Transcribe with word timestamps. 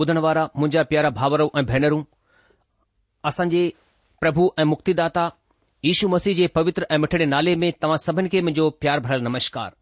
ॿुधण 0.00 0.18
वारा 0.24 0.42
मुंहिंजा 0.56 0.82
प्यारा 0.90 1.08
भाउर 1.18 1.42
ऐं 1.58 1.64
भेनरूं 1.66 2.02
असांजे 3.28 3.62
प्रभु 4.20 4.50
ऐं 4.58 4.64
मुक्तिदाता 4.72 5.28
यीशू 5.84 6.08
मसीह 6.08 6.34
जे 6.36 6.46
पवित्र 6.58 6.86
ऐं 6.90 6.98
मिठड़े 7.02 7.24
नाले 7.26 7.54
में 7.62 7.72
तव्हां 7.82 7.96
सभिनी 8.04 8.28
खे 8.32 8.40
मुंहिंजो 8.40 8.68
प्यार 8.82 9.00
भरियल 9.06 9.22
नमस्कार 9.28 9.72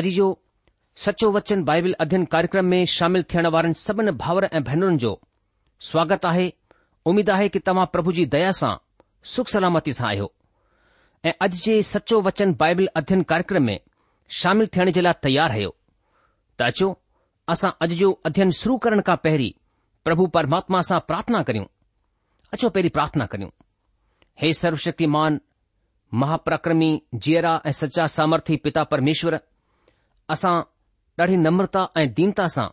अॼु 0.00 0.10
जो 0.16 0.26
सचो 1.04 1.30
वचन 1.38 1.62
बाइबल 1.70 1.92
अध्ययन 2.06 2.24
कार्यक्रम 2.34 2.64
में 2.74 2.84
शामिल 2.96 3.22
थियण 3.34 3.46
वारनि 3.58 3.74
सभिनी 3.86 4.10
भाउर 4.24 4.48
ऐं 4.52 4.62
भेनरुनि 4.72 4.98
जो 5.06 5.18
स्वागत 5.90 6.24
आहे 6.32 6.52
उमीद 7.12 7.30
आहे 7.38 7.48
कि 7.48 7.58
तव्हां 7.70 7.86
प्रभु 7.94 8.12
जी 8.20 8.26
दया 8.36 8.50
सां 8.60 8.74
सुख 9.36 9.48
सलामती 9.56 9.92
सां 10.02 10.08
आहियो 10.10 10.32
ऐं 11.30 11.38
अॼ 11.42 11.48
जे 11.66 11.80
सचो 11.94 12.20
वचन 12.32 12.54
बाइबल 12.66 12.88
अध्ययन 13.02 13.22
कार्यक्रम 13.34 13.62
में 13.72 13.78
शामिल 14.42 14.66
थियण 14.76 14.90
जे 15.00 15.10
लाइ 15.10 15.22
तयार 15.22 15.50
रहियो 15.58 15.74
त 16.58 16.72
अचो 16.72 16.94
اسا 17.54 17.62
اج 17.88 17.94
جو 17.94 18.08
અધ્યયન 18.26 18.52
શુરુ 18.58 18.78
કરણ 18.82 19.02
કા 19.08 19.22
પહેરી 19.24 19.54
પ્રભુ 20.04 20.24
પરમાત્મા 20.34 20.86
સા 20.90 21.00
પ્રાર્થના 21.08 21.44
કર્યુ 21.48 21.66
અછો 22.52 22.66
પહેરી 22.74 22.94
પ્રાર્થના 22.96 23.30
કર્યુ 23.32 23.50
હે 24.40 24.48
સર્વશક્તિમાન 24.60 25.34
મહાપ્રક્રમી 26.20 26.94
જીરા 27.24 27.58
એ 27.68 27.70
સચા 27.80 28.08
સામર્થી 28.16 28.62
પિતા 28.64 28.90
પરમેશ્વર 28.90 29.34
اسا 30.40 30.42
ડઢી 31.16 31.40
નમ્રતા 31.46 31.86
એ 32.00 32.02
દિનતા 32.16 32.50
સા 32.56 32.70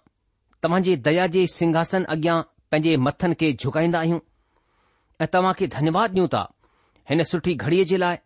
તમજી 0.62 0.98
દયાજી 1.06 1.48
સિંહાસન 1.58 2.04
અગ્યા 2.14 2.48
પંજે 2.70 2.92
મથન 3.06 3.32
કે 3.40 3.48
ઝુગાઈnda 3.62 4.00
હુ 4.10 4.18
એ 5.24 5.26
તવા 5.34 5.58
કે 5.58 5.66
ધન્યવાદ 5.74 6.12
ન્યુતા 6.18 6.46
હેને 7.10 7.24
સઠી 7.30 7.56
ઘડીએ 7.62 7.86
જીલાએ 7.90 8.18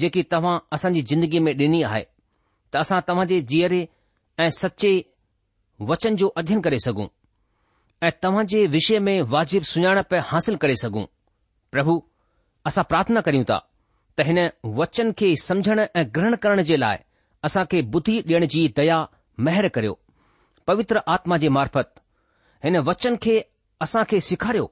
જેકી 0.00 0.26
તવા 0.32 0.56
અસનજી 0.74 1.06
જિંદગી 1.08 1.42
મે 1.44 1.52
દેની 1.60 1.84
આય 1.88 2.06
તાસા 2.72 3.00
તવાજી 3.08 3.46
જીરે 3.50 3.80
એ 4.42 4.46
સચ્ચે 4.60 4.92
वचन 5.82 6.16
जो 6.16 6.26
अध्ययन 6.36 6.60
करे 6.62 6.78
सघूं 6.84 7.06
ऐं 8.06 8.10
तव्हां 8.22 8.44
जे 8.46 8.66
विषय 8.74 8.98
में 8.98 9.20
वाजिब 9.30 9.62
सुञाणप 9.62 10.14
हासिल 10.24 10.56
करे 10.62 10.76
सघूं 10.82 11.04
प्रभु 11.72 12.02
असां 12.66 12.84
प्रार्थना 12.88 13.20
करियूं 13.28 13.44
था 13.50 13.58
त 14.18 14.22
हिन 14.26 14.48
वचन 14.76 15.10
खे 15.18 15.34
समझण 15.42 15.80
ऐं 15.80 16.04
ग्रहण 16.14 16.34
करण 16.44 16.62
जे 16.68 16.76
लाइ 16.76 16.96
असां 17.44 17.64
खे 17.70 17.82
बुद्धि 17.96 18.18
ॾियण 18.26 18.46
जी 18.54 18.66
दया 18.76 19.00
महिर 19.46 19.68
करियो 19.76 19.98
पवित्र 20.66 21.00
आत्मा 21.14 21.36
जे 21.44 21.48
मार्फत 21.56 21.92
हिन 22.64 22.76
वचन 22.88 23.16
खे 23.22 23.38
असां 23.86 24.04
खे 24.10 24.20
सेखारियो 24.30 24.70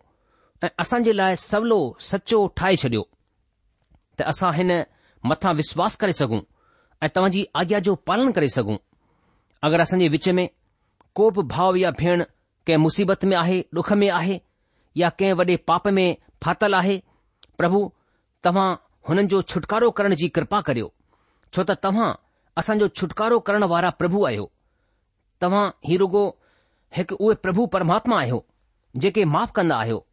ऐं 0.65 0.69
असां 0.83 1.03
जे 1.09 1.13
लाइ 1.17 1.37
सवलो 1.49 1.81
सचो 2.11 2.47
ठाहे 2.57 2.77
छॾियो 2.85 3.03
त 4.19 4.23
असां 4.35 4.55
हिन 4.57 4.73
मथा 5.33 5.51
विश्वास 5.63 5.97
करे 6.05 6.13
सघूं 6.23 6.41
ऐं 7.03 7.09
तव्हां 7.17 7.31
जी 7.39 7.45
आज्ञा 7.65 7.79
जो 7.91 7.95
पालन 8.13 8.31
करे 8.39 8.49
सघूं 8.59 8.77
अगरि 9.69 9.83
असांजे 9.83 10.09
विच 10.19 10.29
में 10.41 10.49
को 11.15 11.31
बि 11.37 11.43
भाव 11.55 11.77
या 11.77 11.91
भेण 12.01 12.23
कंहिं 12.67 12.77
मुसीबत 12.83 13.25
में 13.31 13.37
आहे 13.37 13.65
डुख 13.75 13.93
में 14.03 14.09
आहे 14.19 14.41
या 14.97 15.09
कंहिं 15.19 15.33
वॾे 15.41 15.57
पाप 15.69 15.89
में 15.99 16.07
फाथल 16.45 16.75
आहे 16.75 17.01
प्रभु 17.59 17.81
तव्हां 18.45 18.75
हुननि 19.09 19.23
जो 19.33 19.41
छुटकारो 19.53 19.91
करण 19.99 20.15
जी 20.21 20.29
कृपा 20.37 20.61
करियो 20.69 20.93
छो 21.55 21.63
त 21.71 21.77
तव्हां 21.83 22.11
असांजो 22.61 22.89
छुटकारो 23.01 23.39
करण 23.49 23.65
वारा 23.73 23.91
प्रभु 24.03 24.25
आहियो 24.27 24.51
तव्हां 25.41 25.67
ही 25.89 25.97
रुगो 26.03 26.25
हिकु 26.97 27.15
उहे 27.25 27.35
प्रभु 27.45 27.67
परमात्मा 27.77 28.19
आहियो 28.21 28.45
जेके 29.03 29.25
माफ़ 29.35 29.53
कंदा 29.59 29.77
आहियो 29.85 30.05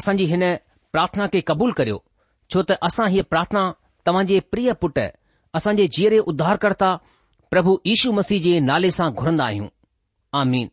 असांजी 0.00 0.24
हिन 0.32 0.44
प्रार्थना 0.92 1.26
खे 1.34 1.40
कबूल 1.52 1.72
करियो 1.80 2.02
छो 2.50 2.62
त 2.72 2.78
असां 2.90 3.08
हीअ 3.16 3.22
प्रार्थना 3.34 3.62
तव्हां 4.06 4.24
जे 4.32 4.40
प्रिय 4.54 4.72
पुट 4.82 4.98
असांजे 5.60 5.86
जीअरे 5.98 6.18
उद्धारकर्ता 6.34 6.94
प्रभु 7.50 7.78
यीशू 7.86 8.12
मसीह 8.20 8.42
जे 8.48 8.58
नाले 8.70 8.90
सां 9.00 9.10
घुरंदा 9.20 9.44
आहियूं 9.50 9.68
आमीन 10.40 10.68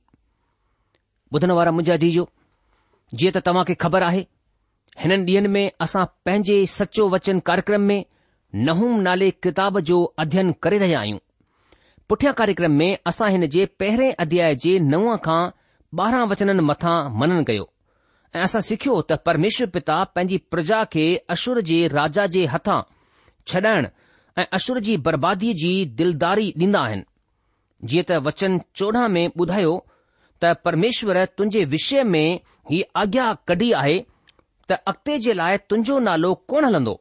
जीअं 3.19 3.31
त 3.35 3.41
तव्हां 3.47 3.63
खे 3.69 3.73
ख़बर 3.83 4.03
आहे 4.09 4.21
हिन 5.01 5.11
ॾींहं 5.31 5.47
में 5.55 5.65
असां 5.85 6.03
पंहिंजे 6.25 6.55
सचो 6.75 7.03
वचन 7.13 7.39
कार्यक्रम 7.49 7.81
में 7.89 8.05
नहूम 8.69 8.95
नाले 9.07 9.29
किताब 9.45 9.79
जो 9.89 9.97
अध्यन 10.23 10.51
करे 10.65 10.77
रहिया 10.83 10.99
आहियूं 10.99 11.19
पुठियां 12.09 12.33
कार्यक्रम 12.39 12.71
में 12.79 12.97
असां 13.11 13.29
हिन 13.35 13.45
जे 13.55 13.65
पहिरें 13.83 14.11
अध्याय 14.25 14.55
जे 14.65 14.73
नव 14.93 15.05
खां 15.27 15.41
ॿारहं 15.99 16.27
वचनन 16.31 16.59
मथां 16.71 16.95
मनन 17.21 17.43
कयो 17.49 17.67
ऐं 18.35 18.41
असां 18.49 18.61
सिख्यो 18.71 18.95
त 19.11 19.19
परमेश्वर 19.29 19.69
पिता 19.77 19.97
पंहिंजी 20.15 20.37
प्रजा 20.55 20.83
खे 20.95 21.05
अश्र 21.37 21.65
जे 21.71 21.79
राजा 21.97 22.25
जे 22.37 22.45
हथा 22.55 22.77
छॾाइण 23.53 23.89
ऐं 24.43 24.47
अश्र 24.59 24.85
जी 24.89 24.97
बर्बादीअ 25.09 25.59
जी 25.65 25.73
दिलदारी 26.01 26.51
ॾींदा 26.63 26.87
आहिनि 26.89 27.05
जीअं 27.91 28.03
त 28.09 28.17
वचन 28.25 28.57
चोॾहं 28.79 29.07
में 29.13 29.27
ॿुधायो 29.39 29.73
त 30.41 30.45
परमेश्वर 30.65 31.23
तुंहिंजे 31.37 31.63
विषय 31.73 32.03
में 32.03 32.39
ही 32.71 32.81
आज्ञा 33.01 33.25
कढी 33.47 33.71
आहे 33.81 33.97
त 34.69 34.75
अॻिते 34.91 35.17
जे 35.25 35.33
लाइ 35.33 35.57
तुंहिंजो 35.69 35.97
नालो 36.07 36.33
कोन 36.49 36.65
हलंदो 36.65 36.93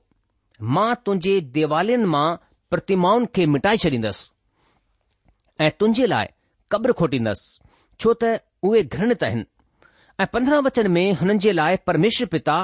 मां 0.75 0.91
तुंहिंजे 1.07 1.41
देवालयुनि 1.59 2.07
मां 2.15 2.27
प्रतिमाउनि 2.71 3.27
खे 3.35 3.47
मिटाए 3.55 3.77
छडींदुसि 3.83 4.31
ऐं 5.67 5.71
तुंहिंजे 5.81 6.07
लाइ 6.15 6.27
क़ब्र 6.75 6.93
खोटींदसि 7.01 7.53
छो 8.01 8.13
त 8.25 8.33
उहे 8.69 8.83
घृणित 8.97 9.23
आहिनि 9.29 9.47
ऐं 10.23 10.27
पंद्रहं 10.35 10.63
वचन 10.69 10.91
में 10.97 11.05
हुननि 11.21 11.39
जे 11.47 11.53
लाइ 11.61 11.77
परमेश्वर 11.91 12.29
पिता 12.35 12.57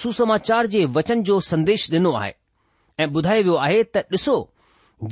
सुसमाचार 0.00 0.66
जे 0.74 0.84
वचन 0.98 1.22
जो 1.30 1.38
संदेश 1.52 1.90
ॾिनो 1.94 2.12
आहे 2.22 2.32
ऐं 3.02 3.06
ॿुधायो 3.20 3.42
वियो 3.48 3.56
आहे 3.68 3.80
त 3.94 3.96
ॾिसो 4.18 4.36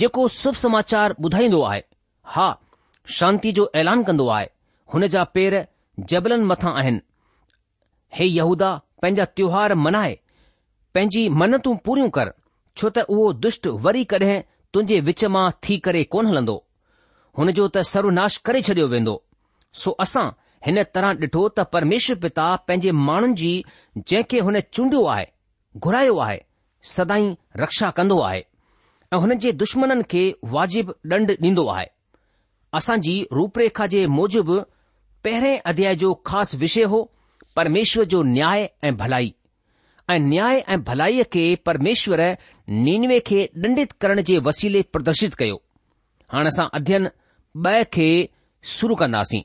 जेको 0.03 0.29
शुभ 0.41 0.55
समाचार 0.65 1.15
ॿुधाईंदो 1.27 1.63
आहे 1.71 1.81
हा 2.27 2.53
शांति 3.19 3.53
जो 3.53 3.71
ऐलान 3.77 4.03
कंदो 4.05 4.27
आहे 4.29 4.47
हुन 4.95 5.07
जा 5.09 5.23
पेर 5.35 5.65
जबलनि 6.09 6.45
मथां 6.45 6.73
आहिनि 6.79 7.00
हे 8.15 8.25
यहूदा 8.25 8.73
पंहिंजा 9.03 9.25
त्योहार 9.37 9.75
मनाए 9.75 10.19
पंहिंजी 10.95 11.29
मन्नतूं 11.41 11.75
पूरियूं 11.85 12.09
कर 12.19 12.33
छो 12.77 12.89
त 12.99 13.05
उहो 13.17 13.33
दुष्ट 13.47 13.67
वरी 13.87 14.05
कॾहिं 14.12 14.41
तुंहिंजे 14.75 15.00
विच 15.09 15.25
मां 15.37 15.50
थी 15.67 15.79
करे 15.87 16.03
कोन 16.15 16.27
हलंदो 16.33 16.57
हुन 17.39 17.53
जो 17.59 17.69
त 17.77 17.83
सर्वनाश 17.93 18.37
करे 18.49 18.62
छडि॒यो 18.69 18.89
वेंदो 18.95 19.15
सो 19.83 19.91
असां 20.07 20.27
हिन 20.67 20.83
तरह 20.95 21.12
डि॒ठो 21.21 21.47
त 21.59 21.65
परमेश्वर 21.75 22.17
पिता 22.25 22.49
पंहिंजे 22.69 22.93
माण्हुनि 23.07 23.35
जी 23.43 23.53
जंहिंखे 23.99 24.41
हुन 24.49 24.61
चूंडियो 24.73 25.05
आहे 25.15 25.27
घुरायो 25.89 26.19
आहे 26.29 26.41
सदाई 26.97 27.31
रक्षा 27.65 27.91
कंदो 28.00 28.21
आहे 28.31 28.43
ऐं 29.12 29.19
हुन 29.27 29.39
जे 29.47 29.53
दुश्मननि 29.65 30.05
खे 30.15 30.25
वाजिबु 30.57 30.93
ॾंड 31.17 31.33
ॾींदो 31.45 31.67
आहे 31.77 31.87
असां 32.79 32.97
जी 33.05 33.15
रूप 33.37 33.59
जे 33.93 34.07
मुजिबि 34.17 34.59
पहिरें 35.25 35.59
अध्याय 35.71 35.95
जो 36.03 36.12
ख़ासि 36.27 36.57
विषय 36.57 36.83
हो 36.93 37.00
परमेश्वर 37.57 38.05
जो 38.12 38.23
न्याय 38.35 38.69
ऐं 38.85 38.95
भलाई 38.97 39.33
ऐं 40.11 40.19
न्याय 40.29 40.59
ऐं 40.75 40.83
भलाई 40.85 41.23
खे 41.33 41.45
परमेश्वर 41.67 42.21
निनवे 42.87 43.19
खे 43.27 43.49
दंडित 43.65 43.93
करण 44.00 44.23
जे 44.31 44.39
वसीले 44.47 44.83
प्रदर्शित 44.93 45.35
कयो 45.39 45.57
हाणे 46.33 46.49
असां 46.55 46.67
अध्यन 46.81 47.09
ॿ 47.67 47.83
खे 47.93 48.09
शुरू 48.73 48.95
कंदासीं 48.95 49.41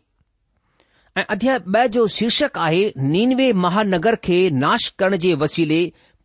ऐं 1.20 1.24
अध्यय 1.36 1.58
ब 1.76 1.86
जो 1.96 2.06
शीर्षक 2.16 2.58
आहे 2.68 2.84
निनवे 3.14 3.52
महानगर 3.66 4.16
खे 4.24 4.38
नाश 4.64 4.88
करण 5.00 5.16
जे 5.26 5.34
वसीले 5.44 5.82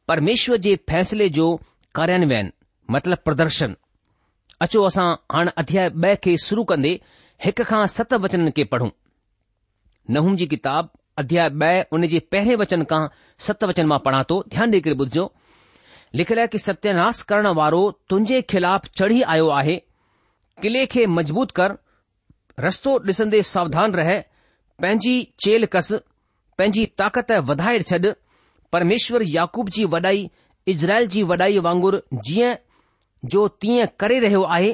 परमेश्वर 0.08 0.56
जे 0.66 0.74
फैसले 0.90 1.28
जो 1.38 1.46
कार्यानवन 1.94 2.50
मतिलब 2.96 3.18
प्रदर्शन 3.24 3.74
अचो 4.64 4.84
असां 4.86 5.10
हाणे 5.34 5.50
अध्याय 5.60 5.88
ब 6.02 6.06
खे 6.24 6.32
शुरू 6.46 6.62
कंदे 6.70 6.90
हिकु 7.44 7.62
खां 7.68 7.84
सत 7.96 8.12
वचन 8.24 8.48
खे 8.56 8.64
पढ़ूं 8.72 8.88
नहूं 10.14 10.34
जी 10.40 10.46
किताब 10.52 10.88
अध्याय 11.22 11.48
ब॒ 11.60 11.70
उन 11.96 12.04
जे 12.12 12.18
पहिरें 12.32 12.56
वचन 12.62 12.82
खां 12.90 13.00
सत 13.46 13.64
वचन 13.70 13.86
मां 13.92 13.98
पढ़ा 14.06 14.22
थो 14.30 14.36
ध्यानु 14.54 14.74
ॾेई 14.76 14.80
करे 14.86 14.94
बुधजो 15.00 15.24
लिखियलु 16.20 16.44
की 16.52 16.58
सत्यानास 16.66 17.22
करण 17.32 17.46
वारो 17.60 17.80
तुंहिंजे 18.10 18.40
खिलाफ़ु 18.54 18.92
चढ़ी 19.02 19.20
आयो 19.34 19.48
आहे 19.60 19.76
किले 20.62 20.84
खे 20.94 21.06
मज़बूत 21.18 21.50
कर 21.58 21.76
रस्तो 22.66 22.96
डिसंदे 23.08 23.42
सावधान 23.56 23.92
रहे 24.02 24.18
पंहिंजी 24.82 25.14
चेल 25.44 25.66
कस 25.76 25.90
पंहिंजी 26.58 26.86
ताक़त 27.00 27.30
वधाए 27.52 27.78
छॾ 27.92 27.98
परमेश्वर 28.74 29.22
याकूब 29.36 29.68
जी 29.76 29.84
वॾाई 29.96 30.26
इज़राइल 30.74 31.06
जी 31.16 31.22
वॾाई 31.32 31.58
वांगुर 31.68 32.02
जीअं 32.28 32.56
जो 33.24 33.46
तीअं 33.60 33.86
करे 34.00 34.18
रहियो 34.24 34.42
आहे 34.54 34.72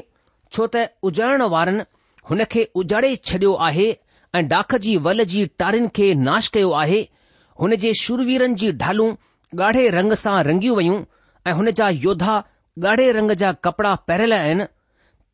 छो 0.53 0.67
त 0.75 0.85
उजाइण 1.11 1.43
वारनि 1.55 1.85
हुन 2.31 2.45
खे 2.53 2.65
उजाड़े 2.83 3.15
छडि॒यो 3.27 3.55
आहे 3.69 3.87
ऐं 4.41 4.47
डाख 4.49 4.75
जी 4.85 4.97
वल 5.07 5.25
जी 5.33 5.45
टारिन 5.63 5.89
खे 5.97 6.13
नाश 6.29 6.49
कयो 6.57 6.71
आहे 6.83 7.01
हुन 7.61 7.75
जे 7.85 7.93
शुरवीरनि 8.03 8.55
जी 8.65 8.73
ढालूं 8.83 9.13
ॻाढ़े 9.63 9.83
रंग 9.99 10.13
सां 10.23 10.37
रंगियूं 10.49 10.77
वयूं 10.77 10.97
ऐं 11.47 11.53
हुन 11.59 11.71
जा 11.79 11.89
योद्धा 12.07 12.37
ॻाढ़े 12.89 13.11
रंग 13.19 13.31
जा 13.43 13.53
कपड़ा 13.67 13.95
पहिरियल 14.09 14.33
आहिनि 14.39 14.65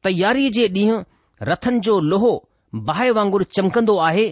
तयारी 0.04 0.48
जे 0.58 0.66
ॾींहुं 0.78 1.02
रथनि 1.48 1.78
जो 1.88 1.98
लोहो 2.12 2.32
बाहि 2.90 3.10
वांगुरु 3.18 3.44
चमकंदो 3.56 3.96
आहे 4.08 4.26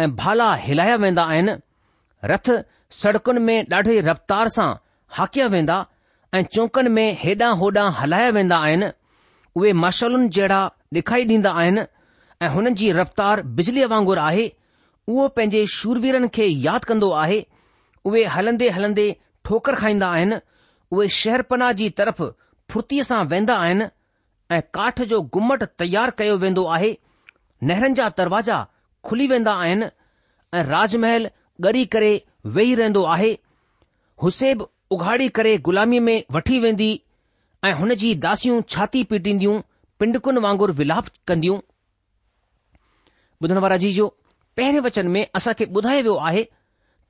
ऐं 0.00 0.10
भाला 0.20 0.54
हिलाया 0.66 0.96
वेंदा 1.04 1.24
आहिनि 1.34 1.56
रथ 2.32 2.50
सड़कुनि 3.00 3.40
में 3.48 3.58
ॾाढे 3.78 4.00
रफ़्तार 4.10 4.48
सां 4.58 4.70
हाकिया 5.18 5.46
वेन्दा 5.56 5.84
ऐं 6.34 6.42
चौकनि 6.52 6.88
में 6.88 7.16
हेॾां 7.20 7.54
होॾां 7.58 7.90
हलाया 7.94 8.28
वेंदा 8.36 8.58
आहिनि 8.66 8.86
उहे 9.56 9.72
मशालुनि 9.84 10.28
जहिड़ा 10.36 10.60
ॾेखारी 10.96 11.24
ॾींदा 11.32 11.52
आहिनि 11.62 11.82
ऐं 12.42 12.48
हुननि 12.54 12.70
जी 12.80 12.90
रफ़्तार 12.98 13.42
बिजलीअ 13.58 13.86
वांगुरु 13.92 14.20
आहे 14.20 14.46
उहो 15.08 15.26
पंहिंजे 15.36 15.66
शूरवीरनि 15.74 16.28
खे 16.36 16.44
यादि 16.66 16.88
कंदो 16.92 17.10
आहे 17.24 17.38
उहे 18.08 18.24
हलंदे 18.36 18.68
हलंदे 18.76 19.06
ठोकर 19.44 19.74
खाईंदा 19.82 20.08
आहिनि 20.16 20.38
उहे 20.96 21.08
शहरपना 21.20 21.70
जी 21.80 21.90
तरफ़ 22.00 22.22
फुर्तीअ 22.70 23.04
सां 23.12 23.22
वेंदा 23.34 23.56
आहिनि 23.66 23.88
ऐं 24.56 24.60
काठ 24.76 25.02
जो 25.12 25.22
घुमट 25.22 25.64
तयार 25.82 26.10
कयो 26.18 26.38
वेंदो 26.46 26.64
आहे 26.78 26.92
नहरनि 27.70 27.94
जा 28.02 28.08
दरवाजा 28.24 28.64
खुली 29.08 29.26
वेंदा 29.36 29.54
आहिनि 29.68 29.90
ऐं 30.56 30.64
राजमहल 30.74 31.28
ॻरी 31.68 31.84
करे 31.94 32.12
वेही 32.54 32.74
रहंदो 32.74 33.02
आहे 33.14 33.30
हुसेब 34.22 34.64
उघाड़ी 34.92 35.28
करे 35.36 35.56
ग़ुलामी 35.66 35.98
में 36.06 36.16
वठी 36.36 36.58
वेंदी 36.62 36.88
वेन्दी 37.64 37.92
ऐ 37.92 37.96
जी 38.02 38.14
दासियूं 38.24 38.60
छाती 38.74 39.02
पीटीन्दियूं 39.12 39.60
पिंडकुन 40.00 40.38
वांगुर 40.44 40.70
विलाप 40.80 41.06
कंदियूं 41.28 41.58
पहिरें 44.56 44.80
वचन 44.88 45.06
में 45.14 45.22
असांखे 45.36 45.64
ॿुधायो 45.76 46.00
वियो 46.02 46.14
आहे 46.28 46.42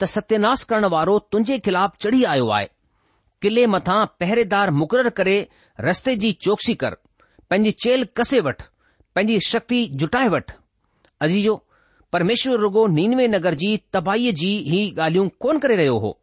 त 0.00 0.04
सत्यनाश 0.14 0.62
करण 0.72 0.84
वारो 0.94 1.18
तुंहिंजे 1.32 1.58
खिलाफ़ 1.64 1.96
चढ़ी 2.02 2.22
आयो 2.32 2.48
आहे 2.56 2.68
किले 3.42 3.64
मथां 3.74 3.98
पहरेदार 4.20 4.70
मुक़रर 4.80 5.08
करे 5.18 5.34
रस्ते 5.88 6.14
जी 6.22 6.32
चौकसी 6.46 6.74
कर 6.82 6.94
पंहिंजी 7.50 7.70
चेल 7.84 8.04
कसे 8.20 8.40
वठ 8.48 8.62
पैंजी 9.14 9.38
शक्ति 9.48 9.80
जुटाए 10.02 10.28
वठ 10.36 10.52
अजीजो 11.26 11.54
परमेश्वर 12.16 12.58
रुगो 12.66 12.86
नीनवे 12.98 13.26
नगर 13.34 13.54
जी 13.64 13.76
तबाहीअ 13.96 14.34
जी 14.42 14.52
ही 14.70 14.82
ॻाल्हियूं 14.98 15.28
कोन 15.46 15.58
करे 15.66 15.76
रहियो 15.82 15.98
हो 16.06 16.14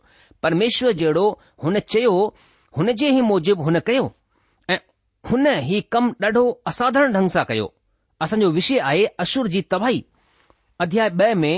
પરમેશ્વર 0.41 0.93
જેડો 1.01 1.25
હને 1.63 1.81
ચયો 1.91 2.19
હને 2.79 2.95
જે 3.01 3.11
હી 3.15 3.25
મોજબ 3.29 3.63
હને 3.67 3.81
કયો 3.87 4.07
હને 5.29 5.53
હી 5.67 5.81
કમ 5.91 6.07
ડઢો 6.23 6.43
અસાધારણ 6.71 7.15
ઢંગસા 7.15 7.45
કયો 7.49 7.67
અસંજો 8.23 8.49
વિષય 8.57 8.85
આયે 8.89 9.09
અશુરજી 9.23 9.65
તભઈ 9.71 10.01
અધ્યાય 10.83 11.15
2 11.21 11.39
મે 11.43 11.51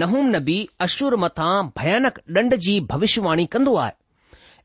નહુમ 0.00 0.24
નબી 0.36 0.68
અશુર 0.86 1.16
મથા 1.24 1.58
ભયાનક 1.76 2.16
ડંડજી 2.34 2.80
ભવિષ્યવાણી 2.90 3.50
કંદો 3.54 3.72
આય 3.80 3.96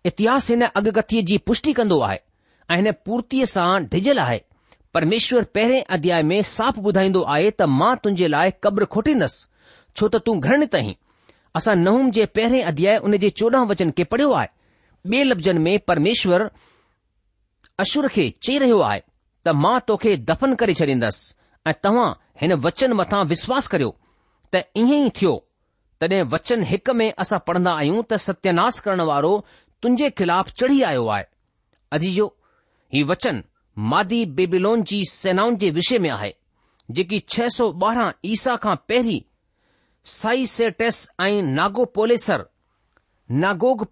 ઇતિહાસ 0.10 0.46
એને 0.56 0.68
અગગથીજી 0.80 1.42
પુષ્ટિ 1.48 1.74
કંદો 1.78 1.98
આય 2.08 2.22
એને 2.80 2.92
પૂર્તી 3.06 3.46
સા 3.56 3.72
ઢજેલ 3.92 4.20
આય 4.26 4.44
પરમેશ્વર 4.94 5.46
પહેરે 5.54 5.78
અધ્યાય 5.96 6.28
મે 6.32 6.38
સાફ 6.56 6.78
બુધાઈndo 6.86 7.22
આયે 7.36 7.52
ત 7.60 7.70
મા 7.80 7.96
તુંજે 8.02 8.28
લાય 8.34 8.52
કબ્ર 8.64 8.84
ખોટી 8.94 9.18
નસ 9.22 9.36
છો 9.96 10.06
તો 10.12 10.20
તું 10.26 10.38
ઘર 10.44 10.58
ન 10.60 10.64
તઈ 10.74 10.94
असां 11.56 11.76
नवम 11.78 12.10
जे 12.12 12.26
पहिरें 12.38 12.64
अध्याय 12.70 12.98
उन 13.08 13.16
जे 13.24 13.30
चोॾहं 13.40 13.66
वचन 13.72 13.90
खे 13.98 14.04
पढ़ियो 14.12 14.32
आहे 14.42 14.48
ॿिए 15.12 15.24
लफ़्ज़नि 15.24 15.60
में 15.60 15.80
परमेश्वर 15.88 16.44
अशुर 17.80 18.08
खे 18.16 18.30
चई 18.44 18.58
रहियो 18.64 18.80
आहे 18.90 19.00
त 19.46 19.50
मां 19.64 19.80
तोखे 19.88 20.16
दफ़न 20.30 20.54
करे 20.62 20.74
छॾींदसि 20.80 21.34
ऐं 21.68 21.74
तव्हां 21.84 22.08
हिन 22.42 22.54
वचन 22.66 22.94
मथां 23.00 23.24
विश्वास 23.34 23.68
करियो 23.74 23.90
त 24.56 24.62
ईअं 24.78 24.92
ई 24.94 25.10
थियो 25.20 25.34
तॾहिं 26.02 26.22
वचन 26.36 26.64
हिक 26.70 26.90
में 27.00 27.10
असां 27.26 27.40
पढ़ंदा 27.48 27.74
आहियूं 27.82 28.04
त 28.12 28.20
सत्यानास 28.28 28.80
करण 28.88 29.02
वारो 29.12 29.34
तुंहिंजे 29.82 30.10
ख़िलाफ़ 30.22 30.54
चढ़ी 30.62 30.82
आयो 30.94 31.06
आहे 31.18 31.26
अजीजो 31.98 32.28
हीउ 32.96 33.08
वचन 33.12 33.44
मादी 33.94 34.26
बेबिलोन 34.40 34.84
जी 34.94 35.04
सेनाउनि 35.12 35.58
जे 35.66 35.70
विषय 35.80 36.00
में 36.06 36.10
आहे 36.18 36.34
जेकी 36.98 37.20
छह 37.36 37.48
सौ 37.58 37.72
ॿारहं 37.86 38.12
ईसा 38.34 38.56
खां 38.66 38.76
पहिरीं 38.90 39.20
साई 40.12 40.44
ऐं 40.44 41.42
नागोपोलेसर 41.56 42.42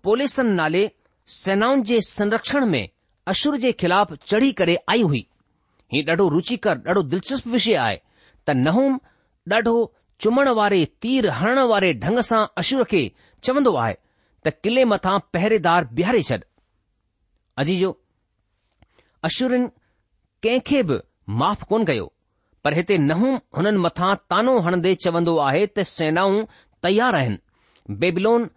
पोलेसन 0.03 0.47
नाले 0.55 0.89
सेनाउनि 1.33 1.81
जे 1.91 1.99
संरक्षण 2.05 2.65
में 2.69 2.87
अशुर 3.33 3.55
जे 3.65 3.71
ख़िलाफ़ 3.81 4.13
चढ़ी 4.25 4.51
करे 4.61 4.75
आई 4.89 5.01
हुई 5.01 5.25
हीउ 5.93 6.03
ॾाढो 6.09 6.27
रुचिकर 6.33 6.77
ॾाढो 6.87 7.01
दिलचस्प 7.13 7.47
विषय 7.47 7.75
आहे 7.85 7.95
त 8.47 8.51
नहूम 8.63 8.97
ॾाढो 9.51 9.75
चुमण 10.21 10.49
वारे 10.57 10.83
तीर 11.01 11.29
हणण 11.39 11.59
वारे 11.71 11.93
ढंग 12.03 12.19
सां 12.31 12.45
अशुर 12.61 12.83
खे 12.91 13.03
चवंदो 13.43 13.73
आहे 13.83 13.93
त 14.45 14.53
किले 14.63 14.83
मथां 14.91 15.17
पहिरेदार 15.33 15.87
बिहारे 15.99 16.21
छॾ 16.31 16.37
अजी 17.63 17.77
जो 17.79 17.97
अशुरिन 19.31 19.67
कंहिंखे 20.43 20.83
बि 20.91 20.97
माफ़ 21.43 21.63
कोन 21.69 21.85
कयो 21.85 22.11
पर 22.63 22.73
हिते 22.73 22.97
नहं 23.03 23.35
हुननि 23.57 23.77
मथां 23.85 24.13
तानो 24.29 24.57
हणंदे 24.65 24.93
चवंदो 25.03 25.37
आहे 25.47 25.65
त 25.65 25.83
सेनाऊं 25.91 26.43
तयार 26.83 27.15
आहिनि 27.19 27.93
बेबिलोन 28.03 28.47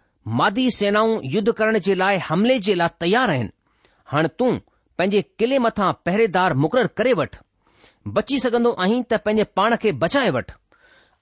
मादी 0.41 0.65
सेनाऊं 0.77 1.15
युद्ध 1.35 1.51
करण 1.59 1.77
जे 1.87 1.95
लाइ 2.01 2.17
हमले 2.29 2.57
जे 2.67 2.73
लाइ 2.81 2.89
तयार 3.03 3.29
आहिनि 3.29 3.49
हाणे 4.11 4.27
तूं 4.39 4.51
पंहिंजे 4.97 5.21
किले 5.39 5.57
मथां 5.67 5.91
पहरेदार 6.05 6.53
मुक़ररु 6.65 7.25
बची 8.17 8.39
सघंदो 8.39 8.71
आहीं 8.85 9.01
त 9.11 9.21
पंहिंजे 9.25 9.49
पाण 9.59 9.75
खे 9.83 9.91
बचाए 10.05 10.29
वठ 10.37 10.51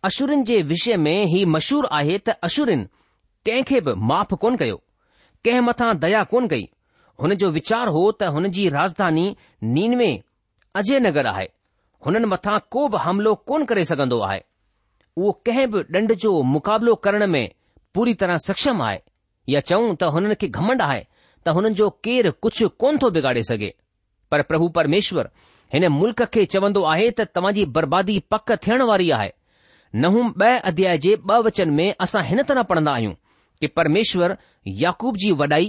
अशुरिन 0.10 0.44
जे 0.48 0.62
विषय 0.72 0.96
में 1.06 1.20
ही 1.34 1.44
मशहूरु 1.56 1.88
आहे 2.00 2.18
त 2.30 2.36
अशुरिन 2.50 2.84
कंहिंखे 3.48 3.80
बि 3.86 3.92
माफ़ 4.12 4.34
कोन 4.44 4.56
कयो 4.64 4.78
कंहिं 5.46 5.62
मथां 5.70 5.92
दया 6.06 6.24
कोन 6.34 6.48
कई 6.54 6.68
हुन 7.22 7.34
जो 7.44 7.52
वीचार 7.60 7.88
हो 7.98 8.04
त 8.12 8.32
हुन 8.38 8.48
जी 8.58 8.68
राजधानी 8.78 9.26
नीनवे 9.78 10.12
अजय 10.82 11.00
नगर 11.08 11.26
आहे 11.34 11.48
हुननि 12.06 12.28
मथां 12.32 12.58
को 12.72 12.88
बि 12.94 12.98
हमिलो 13.02 13.34
कोन 13.50 13.64
करे 13.66 13.84
सघंदो 13.90 14.20
आहे 14.30 14.42
उहो 15.18 15.32
कंहिं 15.46 15.68
बि 15.72 15.84
डंड 15.94 16.14
जो 16.24 16.32
मुक़ाबिलो 16.54 16.96
करण 17.06 17.26
में 17.36 17.46
पूरी 17.96 18.14
तरह 18.22 18.38
सक्षम 18.48 18.82
आहे 18.84 19.00
या 19.50 19.60
चऊं 19.70 19.96
त 20.02 20.12
हुननि 20.16 20.36
खे 20.42 20.48
घमंड 20.62 20.82
आहे 20.82 21.02
त 21.48 21.54
हुननि 21.58 21.74
जो 21.80 21.90
केरु 22.08 22.32
कुझु 22.46 22.70
कोन 22.84 22.98
थो 23.02 23.10
बिगाड़े 23.18 23.44
सघे 23.52 23.74
पर 24.32 24.42
प्रभु 24.50 24.68
परमेश्वर 24.78 25.30
हिन 25.74 25.88
मुल्क़ 26.00 26.24
खे 26.34 26.46
चवंदो 26.56 26.84
आहे 26.94 27.10
त 27.20 27.28
तव्हां 27.36 27.54
जी 27.58 27.66
बर्बादी 27.78 28.18
पक 28.34 28.52
थियण 28.66 28.82
वारी 28.92 29.10
आहे 29.20 29.30
न 29.96 30.12
हू 30.16 30.24
ब॒ 30.44 30.54
अध्याय 30.72 30.98
जे 31.06 31.16
ॿ 31.16 31.38
वचन 31.48 31.70
में 31.80 31.88
असां 32.08 32.24
हिन 32.30 32.44
तरह 32.52 32.64
पढ़ंदा 32.72 32.92
आहियूं 33.00 33.14
कि 33.62 33.68
परमेश्वर 33.82 34.36
याकूब 34.84 35.16
जी 35.24 35.32
वॾाई 35.44 35.68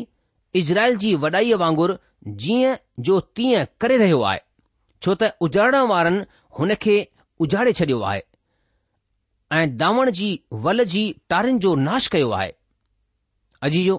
इज़राइल 0.63 0.97
जी 1.05 1.15
वॾाईअ 1.27 1.57
वांगुरु 1.65 1.97
जीअं 2.45 2.75
जो 3.09 3.21
तीअं 3.39 3.65
करे 3.81 3.97
रहियो 4.03 4.21
आहे 4.33 4.41
छो 5.05 5.15
त 5.21 5.25
उजाड़ण 5.45 5.77
वारनि 5.93 6.21
हुन 6.59 6.71
खे 6.83 6.95
उजाड़े 7.47 7.73
छडि॒यो 7.79 8.01
आहे 8.11 8.21
ऐं 9.57 9.77
दावण 9.83 10.11
जी 10.19 10.29
वल 10.67 10.85
जी 10.93 11.03
टारनि 11.31 11.59
जो 11.65 11.75
नाश 11.89 12.07
कयो 12.15 12.31
आहे 12.37 12.53
अजी 13.69 13.83
जो 13.89 13.97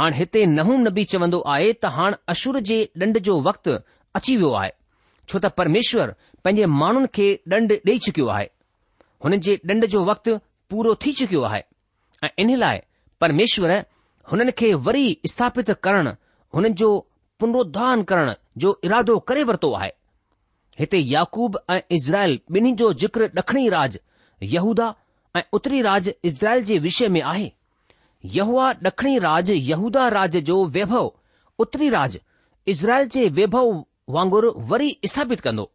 हाणे 0.00 0.16
हिते 0.18 0.44
नहूम 0.56 0.80
नबी 0.86 1.04
चवंदो 1.12 1.40
आहे 1.54 1.72
त 1.72 1.92
हाणे 1.96 2.20
अशुर 2.34 2.58
जे 2.70 2.78
ॾंड 3.02 3.18
जो 3.30 3.34
वक़्तु 3.48 3.74
अची 4.20 4.36
वियो 4.42 4.52
आहे 4.60 4.70
छो 5.30 5.36
त 5.46 5.50
परमेश्वर 5.62 6.14
पंहिंजे 6.44 6.66
माण्हुनि 6.82 7.08
खे 7.20 7.26
ॾंड 7.56 7.68
ॾेई 7.90 7.98
चुकियो 8.06 8.26
आहे 8.38 8.46
हुन 9.24 9.38
जे 9.48 9.58
ॾंड 9.74 9.90
जो 9.96 10.04
वक़्तु 10.12 10.36
पूरो 10.70 10.94
थी 11.06 11.12
चुकियो 11.24 11.42
आहे 11.52 11.62
ऐं 12.26 12.30
इन 12.44 12.56
लाइ 12.64 12.80
परमेश्वर 13.20 13.74
हुननि 14.30 14.52
खे 14.62 14.72
वरी 14.86 15.06
स्थापित 15.36 15.70
करणु 15.88 16.12
हुननि 16.56 16.72
जो 16.82 16.88
पुनरुद्धान 17.40 17.96
करण 18.10 18.32
जो 18.62 18.78
इरादो 18.90 19.18
करे 19.28 19.48
वरितो 19.52 19.76
आहे 19.82 19.94
हिते 20.78 20.98
याकूब 20.98 21.58
ऐं 21.70 21.80
इज़राइल 21.96 22.38
ॿिन्ही 22.54 22.72
जो 22.80 22.92
जिक्र 23.02 23.26
डखणी 23.34 23.68
राज 23.74 23.98
यहूदा 24.42 24.92
ऐं 25.36 25.42
उत्तरी 25.52 25.80
राज 25.82 26.10
इज़राइल 26.24 26.64
जे 26.64 26.78
विषय 26.86 27.08
में 27.14 27.20
आहे 27.30 27.50
यहू 28.34 28.60
डखणी 28.82 29.18
राज 29.28 29.50
यहूदा 29.50 30.08
राज 30.18 30.36
जो 30.50 30.64
वैभव 30.76 31.12
उतरी 31.64 31.88
राज 31.96 32.18
इज़राइल 32.68 33.08
जे 33.16 33.28
वैभव 33.38 33.72
वांगुरु 34.16 34.52
वरी 34.72 34.96
स्थापित 35.06 35.40
कंदो 35.40 35.70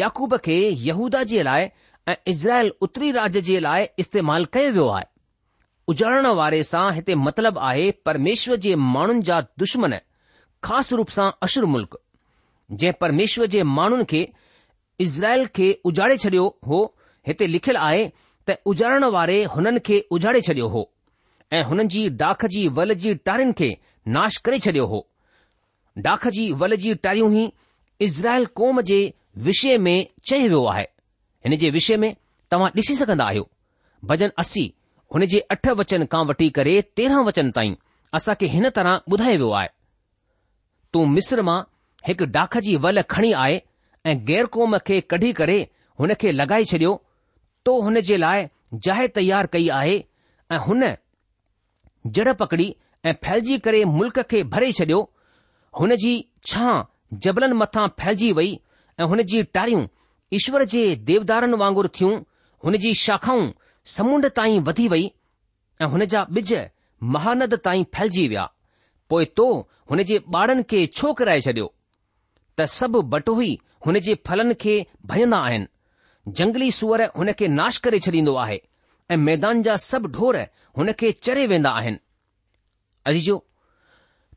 याकूब 0.00 0.36
खे 0.44 0.56
यहूदा 0.88 1.22
जे 1.32 1.42
लाइ 1.42 1.68
ऐं 2.08 2.14
इज़राइल 2.32 2.72
उत्तरी 2.82 3.10
राज 3.12 3.38
जे 3.50 3.58
लाइ 3.60 3.86
इस्तेमाल 3.98 4.44
कयो 4.54 4.72
वियो 4.72 4.86
आहे 4.96 5.04
उजाड़ण 5.92 6.26
वारे 6.42 6.62
सां 6.70 6.90
हिते 6.94 7.14
मतिलबु 7.26 7.60
आहे 7.70 7.90
परमेश्वर 8.06 8.56
जे 8.66 8.74
माण्हुनि 8.94 9.22
जा 9.32 9.40
दुश्मन 9.60 9.98
ख़ासि 10.64 10.96
रूप 10.96 11.08
सां 11.18 11.30
अश्रु 11.42 11.66
मुल्क़्क़ 11.74 11.98
जंहिं 12.72 12.92
परमेश्वर 13.00 13.46
जे 13.52 13.62
माण्हुनि 13.62 14.04
खे 14.10 14.20
इज़राइल 15.00 15.46
खे 15.56 15.70
उजाड़े 15.86 16.16
छडि॒यो 16.22 16.46
हो 16.68 16.80
हिते 17.26 17.46
लिखियलु 17.46 17.78
आहे 17.80 18.10
त 18.48 18.56
उजाड़ण 18.66 19.04
वारे 19.14 19.42
हुननि 19.56 19.80
खे 19.86 19.98
उजाड़े 20.12 20.40
छडि॒यो 20.46 20.68
हो 20.74 20.90
ऐं 21.52 21.62
हुननि 21.68 21.84
जी 21.94 22.08
डाख 22.22 22.44
जी 22.54 22.66
वल 22.78 22.94
जी 23.04 23.14
टारियुनि 23.26 23.52
खे 23.58 23.76
नाश 24.16 24.36
करे 24.48 24.58
छडि॒यो 24.66 24.86
हो 24.92 25.06
डाख 26.06 26.26
जी 26.36 26.50
वल 26.62 26.76
जी 26.84 26.94
टारियूं 27.06 27.32
ई 27.38 27.50
इज़राइल 28.06 28.46
क़ौम 28.60 28.80
जे 28.90 29.00
विषय 29.48 29.78
में 29.86 30.06
चयो 30.28 30.42
वियो 30.48 30.64
आहे 30.72 30.82
हिन 31.46 31.56
जे 31.58 31.70
विषय 31.70 31.96
में 32.02 32.14
तव्हां 32.50 32.70
ॾिसी 32.76 32.94
सघंदा 33.00 33.24
आहियो 33.28 33.48
भजन 34.12 34.30
असी 34.44 34.72
हुन 35.14 35.24
जे 35.32 35.38
अठ 35.56 35.68
वचन 35.80 36.04
खां 36.12 36.24
वठी 36.26 36.48
करे 36.60 36.80
तेरहं 36.96 37.24
वचन 37.26 37.50
ताईं 37.56 37.74
असां 38.20 38.34
खे 38.40 38.46
हिन 38.54 38.68
तरह 38.78 39.00
ॿुधायो 39.12 39.34
वियो 39.36 39.50
आहे 39.62 39.68
तूं 40.92 41.06
मिस्र 41.14 41.42
मां 41.48 41.60
हिकु 42.06 42.26
डाख 42.34 42.56
जी 42.66 42.76
वल 42.82 43.02
खणी 43.10 43.32
आए 43.44 43.60
ऐं 44.06 44.18
गैर 44.26 44.46
क़ौम 44.54 44.76
खे 44.86 45.00
कढी 45.10 45.32
करे 45.40 45.58
हुन 46.00 46.12
खे 46.20 46.30
लॻाए 46.32 46.64
छॾियो 46.72 46.92
तो 47.64 47.80
हुन 47.82 48.00
जे 48.08 48.16
लाइ 48.16 48.46
जाइ 48.86 49.08
तयारु 49.16 49.48
कई 49.52 49.68
आहे 49.78 49.96
ऐं 50.52 50.58
हुन 50.66 50.84
जड़ 52.16 52.32
पकड़ी 52.42 52.74
ऐं 53.06 53.12
फैलजी 53.24 53.58
करे 53.66 53.84
मुल्क़ 53.98 54.20
खे 54.30 54.42
भरे 54.54 54.70
छडि॒यो 54.80 55.00
हुन 55.80 55.94
जी 56.02 56.12
छा 56.50 56.70
जबलनि 57.26 57.54
मथां 57.62 57.86
फैलजी 58.00 58.30
वई 58.40 58.58
ऐं 59.00 59.06
हुन 59.12 59.22
जी 59.32 59.42
टारियूं 59.58 59.86
ईश्वर 60.38 60.64
जे 60.74 60.84
देवदारनि 61.10 61.56
वांगुरु 61.64 61.88
थियूं 62.00 62.12
हुन 62.64 62.76
जी 62.84 62.92
शाखाऊं 63.04 63.50
समुंड 63.96 64.26
ताईं 64.38 64.60
वधी 64.70 64.88
वई 64.94 65.10
ऐं 65.82 65.86
हुन 65.94 66.04
जा 66.14 66.22
ॿिज 66.38 66.54
महानद 67.16 67.54
ताईं 67.66 67.84
फैलजी 67.96 68.26
विया 68.28 68.48
पोइ 69.10 69.24
तो 69.40 69.48
हुन 69.90 70.02
जे 70.10 70.20
ॿारनि 70.42 70.62
खे 70.72 70.86
छो 71.00 71.12
किराए 71.20 71.40
छडि॒यो 71.48 71.72
त 72.58 72.64
सभु 72.76 73.00
बटोही 73.14 73.52
हुन 73.86 73.98
जे 74.06 74.14
फलनि 74.26 74.54
खे 74.62 74.74
भॼन 75.10 75.32
आहिनि 75.34 76.32
जंगली 76.38 76.70
सूअर 76.78 77.02
हुन 77.18 77.32
खे 77.40 77.48
नाश 77.58 77.76
करे 77.84 77.98
छॾींदो 78.06 78.34
आहे 78.44 78.58
ऐं 79.12 79.16
मैदान 79.26 79.62
जा 79.66 79.76
सभु 79.90 80.08
ढोर 80.16 80.38
हुन 80.78 80.92
खे 81.00 81.10
चरे 81.26 81.46
वेंदा 81.52 81.70
आहिनि 81.80 81.98
अजो 83.12 83.36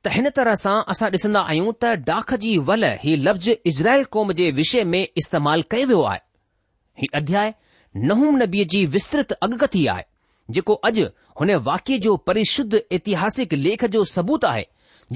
त 0.06 0.14
हिन 0.18 0.30
तरह 0.38 0.56
सां 0.64 0.76
असां 0.94 1.10
ॾिसंदा 1.18 1.42
आहियूं 1.50 1.74
त 1.84 1.94
डाख 2.10 2.34
जी 2.44 2.58
वल 2.70 2.86
हीउ 3.04 3.18
लफ़्ज़ 3.28 3.50
इज़राइल 3.72 4.04
कौम 4.16 4.32
जे 4.40 4.52
विषय 4.60 4.84
में 4.94 5.04
इस्तेमालु 5.24 5.64
कयो 5.72 5.88
वियो 5.92 6.02
आहे 6.12 6.20
हीउ 7.02 7.18
अध्याय 7.22 7.54
नहूम 8.12 8.36
नबी 8.44 8.64
जी 8.74 8.86
विस्तृृत 8.96 9.32
अॻकथी 9.48 9.86
आहे 9.96 10.04
जेको 10.56 10.74
अॼु 10.90 11.06
हुन 11.40 11.54
वाक्य 11.70 11.98
जो 12.06 12.16
परिशुद्ध 12.30 12.82
ऐतिहासिक 12.98 13.54
लेख 13.66 13.86
जो 13.98 14.04
सबूत 14.16 14.46
आहे 14.54 14.66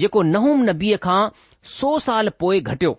जेको 0.02 0.22
नहूम 0.28 0.62
नबीअ 0.70 0.96
खां 1.08 1.18
सौ 1.74 1.98
साल 1.98 2.28
पोए 2.40 2.60
घटियो 2.60 2.90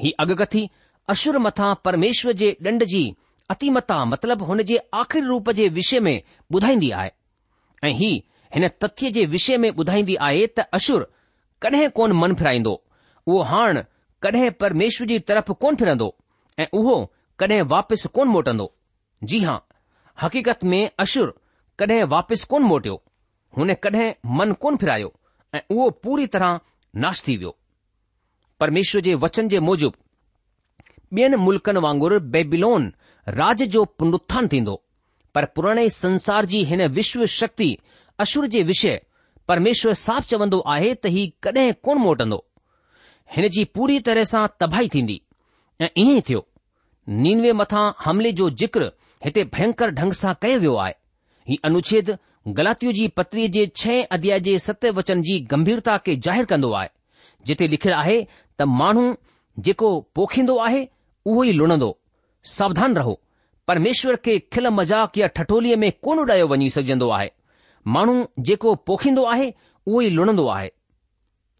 ही 0.00 0.10
अगकथी 0.20 0.68
अशुर 1.14 1.38
मथां 1.46 1.74
परमेश्वर 1.84 2.32
जे 2.42 2.50
ॾंड 2.66 2.84
जी 2.92 3.02
अतीमता 3.50 4.04
मतिलब 4.12 4.42
हुन 4.48 4.62
जे 4.70 4.76
आख़िरी 4.94 5.26
रूप 5.26 5.50
जे 5.58 5.68
विषय 5.78 6.00
में 6.06 6.14
ॿुधाईंदी 6.54 6.90
आहे 7.00 7.10
ऐं 7.88 7.92
हीउ 7.98 8.18
हिन 8.54 8.68
तथ्य 8.82 9.10
जे 9.16 9.24
विषय 9.34 9.56
में 9.64 9.70
ॿुधाईंदी 9.70 10.14
आहे 10.28 10.46
त 10.58 10.66
अशुर 10.78 11.06
कडहिं 11.62 11.88
कोन 11.98 12.12
मन 12.20 12.34
फिराईंदो 12.40 12.72
उहो 13.26 13.40
हाण 13.50 13.82
कडहिं 14.22 14.50
परमेश्वर 14.60 15.06
जी 15.08 15.18
तरफ़ 15.30 15.52
कोन 15.62 15.76
फिरंदो 15.76 16.14
ऐं 16.60 16.66
उहो 16.78 16.96
कडहिं 17.38 17.62
वापसि 17.72 18.08
कोन 18.16 18.28
मोटंदो 18.36 18.72
जी 19.30 19.40
हां 19.44 19.58
हक़ीक़त 20.22 20.64
में 20.72 20.80
अशुर 21.06 21.34
कॾहिं 21.78 22.02
वापसि 22.14 22.46
कोन 22.50 22.62
मोटियो 22.72 23.00
हुन 23.58 23.74
कडहिं 23.84 24.12
मन 24.38 24.52
कोन 24.64 24.76
फिरायो 24.84 25.12
ऐं 25.54 25.60
उहो 25.70 25.88
पूरी 26.04 26.26
तरह 26.36 26.60
नाश 27.04 27.22
थी 27.28 27.36
वियो 27.36 27.56
परमेश्वर 28.62 29.00
जे 29.08 29.14
वचन 29.24 29.48
जे 29.54 29.58
मूजिब 29.68 29.92
ॿियनि 31.18 31.36
मुल्कनि 31.36 31.80
वांगुरु 31.84 32.18
बेबिलोन 32.34 32.84
राज 33.38 33.62
जो 33.74 33.82
पुनरुत्थान 33.98 34.46
थींदो 34.52 34.74
पर 35.34 35.44
पुराणे 35.54 35.88
संसार 35.94 36.44
जी 36.52 36.62
हिन 36.70 36.82
विश्व 36.98 37.24
शक्ति 37.32 37.68
अशुर 38.24 38.46
जे 38.54 38.62
विषय 38.68 39.00
परमेश्वर 39.48 39.94
साफ़ 40.02 40.26
चवंदो 40.32 40.60
आहे 40.74 40.94
त 41.04 41.12
ही 41.16 41.26
कॾहिं 41.46 41.72
कोन 41.88 41.98
मोटंदो 42.04 42.38
हिन 43.36 43.48
जी 43.56 43.64
पूरी 43.74 43.98
तरह 44.10 44.24
सां 44.34 44.44
तबाही 44.60 44.88
थींदी 44.94 45.20
ऐं 45.80 45.88
ईअं 46.04 46.20
थियो 46.28 46.46
नीनवे 47.26 47.52
मथां 47.64 47.84
हमले 48.04 48.32
जो 48.42 48.48
जिक्र 48.64 48.90
हिते 49.24 49.44
भयंकर 49.58 49.90
ढंग 50.00 50.12
सां 50.22 50.34
कयो 50.42 50.58
वियो 50.64 50.74
आहे 50.86 50.94
ही 51.48 51.58
अनुच्छेद 51.70 52.16
ग़लातियूं 52.60 52.92
जी 53.02 53.08
पत्र 53.20 53.46
जे 53.60 53.66
छह 53.82 54.02
अध्याय 54.18 54.40
जे 54.50 54.58
सत 54.70 54.90
वचन 55.02 55.22
जी 55.30 55.40
गंभीरता 55.54 55.98
खे 56.06 56.16
जाहिरु 56.30 56.52
कंदो 56.54 56.72
आहे 56.86 56.88
जिथे 57.46 57.66
लिखियलु 57.68 57.94
आहे 57.98 58.16
त 58.58 58.62
माण्हू 58.80 59.04
जेको 59.64 59.88
पोखींदो 60.16 60.56
आहे 60.66 60.84
उहो 61.30 61.42
ई 61.44 61.52
लुणंदो 61.56 61.90
सावधान 62.54 62.96
रहो 62.96 63.14
परमेश्वर 63.68 64.16
खे 64.24 64.38
खिल 64.52 64.66
मज़ाक 64.78 65.18
या 65.18 65.26
ठठोलीअ 65.36 65.76
में 65.82 65.90
कोन 66.04 66.18
उॾायो 66.20 66.46
वञी 66.50 66.68
सघजंदो 66.76 67.08
आहे 67.18 67.28
माण्हू 67.96 68.16
जेको 68.48 68.74
पोखींदो 68.88 69.24
आहे 69.34 69.48
उहो 69.86 70.00
ई 70.00 70.08
लुणंदो 70.16 70.46
आहे 70.56 70.68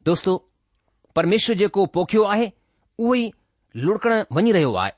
दोस्तो 0.07 0.33
परमेश्वर 1.17 1.57
जेको 1.63 1.85
पोखियो 1.97 2.23
आहे 2.35 2.49
उहो 2.99 3.15
ई 3.15 3.31
लुड़कण 3.85 4.15
वञी 4.37 4.53
रहियो 4.57 4.73
आहे 4.83 4.91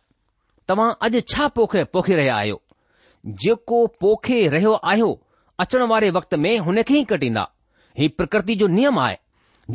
तव्हां 0.69 0.91
अॼु 1.07 1.21
छा 1.33 1.47
पोख 1.59 1.77
पोखे 1.93 2.17
रहिया 2.17 2.37
आहियो 2.37 2.61
जेको 3.45 3.85
पोखे 4.01 4.39
रहियो 4.55 4.73
आहियो 4.93 5.11
अचण 5.65 5.83
वारे 5.95 6.11
वक़्त 6.19 6.35
में 6.47 6.57
हुन 6.69 6.83
खे 6.87 6.99
ई 7.01 7.05
कटींदा 7.13 7.43
हीउ 7.99 8.09
प्रकृति 8.21 8.55
जो 8.63 8.67
नियम 8.79 8.99
आहे 9.07 9.17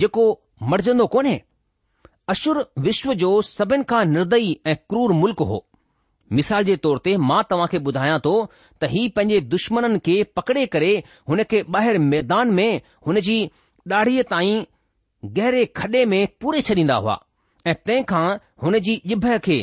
जेको 0.02 0.24
मरजंदो 0.72 1.06
कोन्हे 1.16 1.38
अशुर 2.32 2.58
विश्व 2.86 3.14
जो 3.22 3.30
सभिनि 3.50 3.84
खां 3.90 4.04
निर्दयी 4.08 4.50
ऐं 4.72 4.76
क्रूर 4.90 5.12
मुल्क 5.22 5.40
हो 5.52 5.56
मिसाल 6.40 6.64
जे 6.66 6.76
तौर 6.84 6.98
ते 7.08 7.16
मां 7.30 7.38
तव्हां 7.54 7.68
खे 7.72 7.80
ॿुधायां 7.92 8.18
थो 8.26 8.34
त 8.50 8.90
ही 8.92 9.08
पंहिंजे 9.16 9.40
दुश्मननि 9.54 10.00
खे 10.08 10.18
पकड़े 10.40 10.66
करे 10.76 10.92
हुन 11.32 11.44
खे 11.54 11.62
ॿाहिरि 11.78 12.02
मैदान 12.12 12.52
में 12.60 12.82
हुन 13.08 13.20
जी 13.30 13.38
ॾाढ़ीअ 14.02 14.24
ताईं 14.36 14.62
गहरे 15.40 15.66
खॾे 15.80 16.04
में 16.14 16.20
पूरे 16.44 16.62
छॾींदा 16.70 16.96
हुआ 17.06 17.18
ऐं 17.72 17.76
तंहिं 17.86 18.04
खां 18.14 18.24
हुन 18.66 18.80
जी 18.90 18.94
इभ 19.18 19.28
खे 19.50 19.58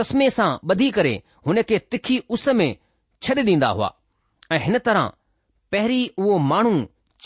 तस्मे 0.00 0.28
सां 0.40 0.50
ॿधी 0.74 0.90
करे 1.00 1.14
हुन 1.46 1.62
खे 1.70 1.78
तिखी 1.94 2.18
उस 2.38 2.48
में 2.62 2.68
छॾे 3.28 3.42
ॾींदा 3.50 3.68
हुआ 3.78 3.92
ऐं 4.56 4.60
हिन 4.66 4.78
तरह 4.90 5.12
पहिरीं 5.76 6.04
उहो 6.24 6.38
माण्हू 6.52 6.74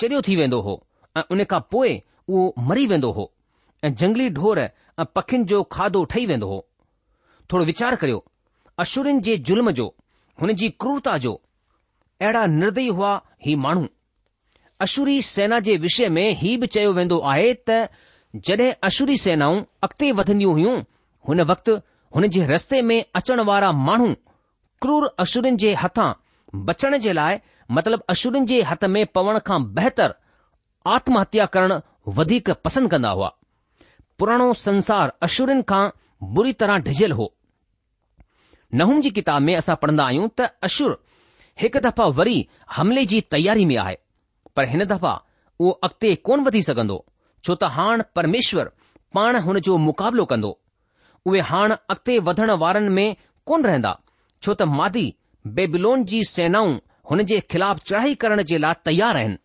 चरियो 0.02 0.22
थी 0.28 0.37
वेंदो 0.44 0.61
हो 0.68 0.81
ऐं 1.18 1.28
उन 1.37 1.44
खां 1.55 1.61
पोइ 1.76 2.00
उहो 2.28 2.52
मरी 2.72 2.87
वेंदो 2.94 3.11
हो 3.20 3.33
ऐं 3.85 3.95
जंगली 4.01 4.29
ढोर 4.31 4.59
ऐं 4.61 5.05
पखियुनि 5.16 5.45
जो 5.53 5.62
खाधो 5.75 6.03
ठही 6.12 6.27
वेंदो 6.27 6.47
हो 6.49 6.59
थोरो 7.53 7.64
वीचार 7.71 7.95
करियो 8.03 8.18
अशुरिन 8.83 9.21
जे 9.29 9.37
ज़ुल्म 9.51 9.71
जो 9.79 9.87
हुन 10.42 10.53
जी 10.61 10.68
क्रूरता 10.83 11.16
जो 11.25 11.33
अहिड़ा 12.23 12.45
निर्दयी 12.61 12.88
हुआ 12.99 13.11
ही 13.47 13.55
माण्हू 13.64 13.87
अशुरी 14.87 15.16
सेना 15.31 15.59
जे 15.68 15.77
विषय 15.87 16.09
में 16.18 16.29
ही 16.42 16.57
बि 16.62 16.66
चयो 16.77 16.92
वेंदो 17.01 17.18
आहे 17.33 17.51
त 17.71 17.81
जडे॒ 18.49 18.71
अशुरी 18.88 19.16
सेनाऊं 19.25 19.59
अॻिते 19.87 20.11
वधंदियूं 20.21 20.53
हुयूं 20.59 20.79
हुन 21.31 21.40
वक़्तु 21.51 21.77
हुन 22.16 22.29
जे 22.37 22.47
रस्ते 22.53 22.81
में 22.90 22.97
अचण 23.21 23.40
वारा 23.51 23.73
माण्हू 23.88 24.12
क्रूर 24.85 25.09
अशुरिन 25.25 25.57
जे 25.64 25.75
हथां 25.83 26.09
बचण 26.71 26.97
जे 27.09 27.12
लाइ 27.18 27.38
मतिलब 27.81 28.03
अशुरिन 28.14 28.47
जे 28.53 28.62
हथ 28.71 28.85
में 28.95 29.05
पवण 29.18 29.38
खां 29.51 29.61
बहितर 29.81 30.14
आत्महत्या 30.97 31.47
करणु 31.57 31.81
वधीक 32.21 32.51
पसंदि 32.64 32.88
कंदा 32.97 33.09
हुआ 33.18 33.33
पुराणो 34.22 34.46
संसार 34.64 35.08
अशुरनि 35.26 35.62
खां 35.70 35.82
बुरी 36.35 36.52
तरह 36.58 36.76
डिजियल 36.88 37.12
हो 37.20 37.24
नहुम 38.80 39.00
जी 39.04 39.11
किताब 39.16 39.42
में 39.46 39.54
असां 39.61 39.74
पढ़ंदा 39.85 40.04
आहियूं 40.11 40.28
त 40.40 40.46
अशुर 40.68 40.92
हिकु 41.62 41.80
दफ़ा 41.87 42.06
वरी 42.18 42.35
हमले 42.76 43.04
जी 43.12 43.20
तयारी 43.35 43.64
में 43.70 43.76
आहे 43.85 43.96
पर 44.58 44.68
हिन 44.74 44.85
दफ़ा 44.92 45.14
उहो 45.58 45.70
अॻिते 45.88 46.14
कोन 46.28 46.44
वधी 46.48 46.62
सघंदो 46.68 46.98
छो 47.44 47.54
त 47.62 47.72
हाणे 47.78 48.06
परमेश्वर 48.20 48.70
पाण 49.18 49.40
हुन 49.48 49.58
जो 49.68 49.78
मुक़ाबिलो 49.88 50.24
कंदो 50.35 50.52
उहे 51.30 51.40
हाणे 51.50 51.80
अॻिते 51.96 52.18
वधण 52.30 52.54
वारनि 52.64 52.94
में 53.00 53.16
कोन 53.52 53.64
रहंदा 53.70 53.92
छो 54.42 54.54
त 54.62 54.70
मादी 54.82 55.06
बेबिलोन 55.58 56.04
जी 56.12 56.22
सेनाऊं 56.35 56.78
हुन 57.11 57.24
जे 57.32 57.40
ख़िलाफ़ 57.54 57.85
चढ़ाई 57.90 58.14
करण 58.26 58.42
जे 58.52 58.62
लाइ 58.66 58.82
तयार 58.90 59.16
आहिनि 59.22 59.38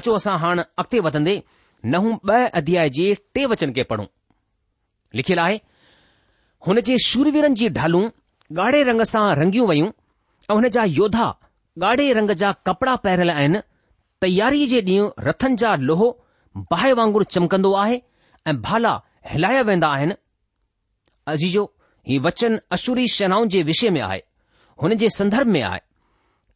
अचो 0.00 0.16
असां 0.22 0.38
हाणे 0.46 0.68
अॻिते 0.84 1.04
वधंदे 1.08 1.36
न 1.84 1.94
हू 2.04 2.12
ॿ 2.30 2.48
अध्याय 2.58 2.88
जे 2.96 3.14
टे 3.34 3.44
वचन 3.50 3.72
खे 3.74 3.82
पढ़ूं 3.90 4.06
लिखियलु 5.16 5.42
आहे 5.42 5.58
हुन 6.66 6.80
जे 6.88 6.96
शूरवीरनि 7.06 7.54
जी 7.60 7.68
ढालूं 7.78 8.02
ॻाढ़े 8.62 8.82
रंग 8.90 9.02
सां 9.12 9.22
रंगियूं 9.38 9.66
वयूं 9.68 9.86
ऐं 10.50 10.54
हुन 10.54 10.68
जा 10.76 10.84
योधा 10.98 11.28
ॻाढ़े 11.82 12.12
रंग 12.18 12.30
जा 12.40 12.50
कपड़ा 12.66 12.94
पहिरियल 13.04 13.30
आहिनि 13.30 13.58
तयारी 14.20 14.66
जे 14.66 14.80
ॾींहुं 14.80 15.10
रथनि 15.26 15.56
जा 15.62 15.74
लोहो 15.90 16.08
बाहि 16.72 16.92
वांगुर 17.00 17.24
चमकंदो 17.36 17.72
आहे 17.84 18.00
ऐं 18.48 18.56
भाला 18.66 18.94
हिलाया 19.32 19.62
वेंदा 19.70 19.88
आहिनि 19.98 20.14
अजीजो 21.32 21.64
ही 22.08 22.18
वचन 22.26 22.60
अशूरी 22.76 23.06
सेनाउनि 23.16 23.48
जे 23.54 23.62
विषय 23.70 23.90
में 23.94 24.00
आहे 24.00 24.22
हुन 24.82 24.94
जे 25.02 25.08
संदर्भ 25.18 25.46
में 25.56 25.62
आहे 25.62 25.80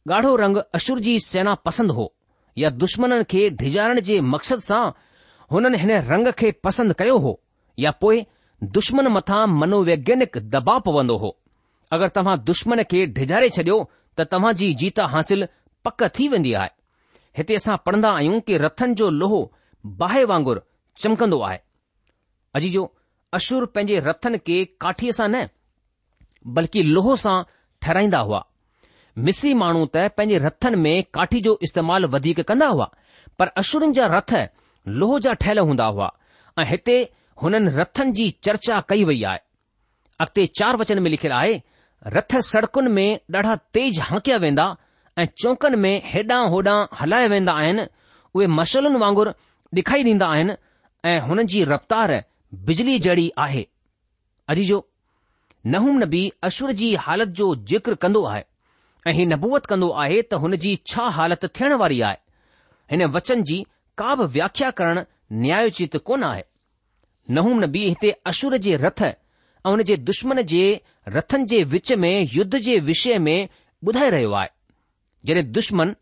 ॻाढ़ो 0.09 0.35
रंग 0.41 0.57
अशूर 0.77 0.99
जी 0.99 1.19
सेना 1.29 1.53
पसंदि 1.67 1.93
हो 1.95 2.13
या 2.57 2.69
दुश्मन 2.83 3.21
खे 3.29 3.49
डिॼाइण 3.61 3.99
जे 4.09 4.19
मक़सद 4.33 4.59
सां 4.69 4.83
हुननि 5.53 5.77
हिन 5.81 5.91
रंग 6.11 6.27
खे 6.39 6.49
पसंदि 6.65 6.93
कयो 6.99 7.17
हो 7.25 7.31
या 7.83 7.91
पोइ 8.03 8.17
दुश्मन 8.75 9.07
मथां 9.15 9.41
मनोवैज्ञानिक 9.61 10.37
दबाउ 10.53 10.79
पवंदो 10.87 11.15
हो 11.23 11.29
अगरि 11.97 12.09
तव्हां 12.17 12.35
दुश्मन 12.49 12.81
खे 12.93 13.01
ढिझारे 13.17 13.49
छडि॒यो 13.57 13.77
त 14.17 14.25
तव्हां 14.33 14.53
जी 14.61 14.69
जीत 14.83 14.99
हासिल 15.15 15.47
पक 15.87 16.03
थी 16.15 16.27
वेंदी 16.33 16.53
आहे 16.61 16.69
हिते 17.39 17.55
असां 17.61 17.75
पढ़ंदा 17.87 18.11
आहियूं 18.21 18.39
कि 18.47 18.57
रथनि 18.63 18.95
जो 19.01 19.09
लोहो 19.19 19.41
बाहि 20.01 20.23
वांगुरु 20.31 20.63
चमकंदो 21.03 21.39
आहे 21.49 21.59
अजीजो 22.59 22.83
अशुर 23.39 23.65
पंहिंजे 23.75 23.99
रथनि 24.07 24.37
खे 24.47 24.57
काठीअ 24.85 25.17
सां 25.19 25.29
न 25.35 25.43
बल्कि 26.59 26.83
लोहो 26.97 27.15
सां 27.27 27.35
ठहिराईंदा 27.85 28.19
हुआ 28.31 28.41
मिसरी 29.29 29.53
माण्हू 29.63 29.85
त 29.97 30.05
पंहिंजे 30.17 30.41
रथनि 30.49 30.81
में 30.87 30.95
काठी 31.19 31.45
जो 31.49 31.55
इस्तेमालु 31.69 32.11
वधीक 32.17 32.41
कंदा 32.53 32.71
हुआ 32.75 32.89
पर 33.39 33.53
अशुरनि 33.63 33.93
जा 33.99 34.09
रथ 34.17 34.35
लोह 34.87 35.17
जा 35.19 35.33
ठहियल 35.33 35.59
हूंदा 35.59 35.85
हुआ 35.85 36.09
ऐं 36.59 36.65
हिते 36.69 36.97
हुननि 37.43 37.69
रथनि 37.77 38.11
जी 38.19 38.29
चर्चा 38.43 38.79
कई 38.89 39.03
वई 39.03 39.21
आहे 39.29 39.39
अॻिते 40.21 40.45
चार 40.59 40.77
वचन 40.77 41.01
में 41.03 41.09
लिखियलु 41.11 41.35
आहे 41.35 41.61
रथ 42.15 42.35
सड़कुनि 42.47 42.89
में 42.97 43.19
ॾाढा 43.35 43.55
तेज़ 43.73 43.99
हांकिया 44.01 44.37
वेंदा 44.43 44.75
ऐं 45.19 45.25
चौकनि 45.41 45.77
में 45.85 46.01
हेॾां 46.05 46.43
होॾां 46.51 46.77
हलाया 46.99 47.27
वेंदा 47.33 47.53
आहिनि 47.61 47.85
उहे 48.35 48.47
मशलुनि 48.59 48.99
वांगुर 49.03 49.33
डिखाई 49.73 50.03
ॾींदा 50.03 50.27
आहिनि 50.35 50.55
ऐं 51.11 51.19
हुननि 51.27 51.43
जी 51.53 51.63
रफ़्तार 51.73 52.23
बिजली 52.69 52.97
जहिड़ी 53.05 53.31
आहे 53.45 53.67
अजी 54.49 54.65
जो 54.65 54.85
नहूम 55.73 55.97
नबी 56.03 56.31
अश्वर 56.43 56.71
जी 56.81 56.93
हालत 57.05 57.27
जो 57.41 57.55
जिक्र 57.73 57.95
कंदो 58.05 58.23
आहे 58.31 58.43
ऐं 59.07 59.13
हीउ 59.13 59.27
नबूवत 59.29 59.65
कंदो 59.65 59.89
आहे 60.05 60.21
त 60.21 60.33
हुन 60.45 60.55
जी 60.65 60.77
छा 60.87 61.07
हालत 61.19 61.45
थियण 61.59 61.73
वारी 61.83 61.99
आहे 62.07 62.17
हिन 62.91 63.05
वचन 63.15 63.43
जी 63.49 63.63
का 63.97 64.13
बि 64.15 64.25
व्याख्या 64.35 64.69
करणु 64.79 65.01
न्यायोचित 65.41 65.95
कोन 66.05 66.23
नहूम 67.35 67.59
नबी 67.63 67.83
हिते 67.87 68.09
अशुर 68.29 68.55
जे 68.65 68.75
रथ 68.83 69.01
ऐं 69.03 69.13
हुन 69.69 69.83
जे 69.89 69.95
दुश्मन 70.09 70.41
जे 70.53 70.63
रथनि 71.17 71.45
जे 71.51 71.63
विच 71.73 71.91
में 72.03 72.13
युद्ध 72.33 72.57
जे 72.57 72.79
विषय 72.89 73.17
में 73.27 73.37
ॿुधाए 73.87 74.09
रहियो 74.09 74.31
आहे 74.39 74.49
जॾहिं 75.27 75.51
दुश्मन 75.57 75.93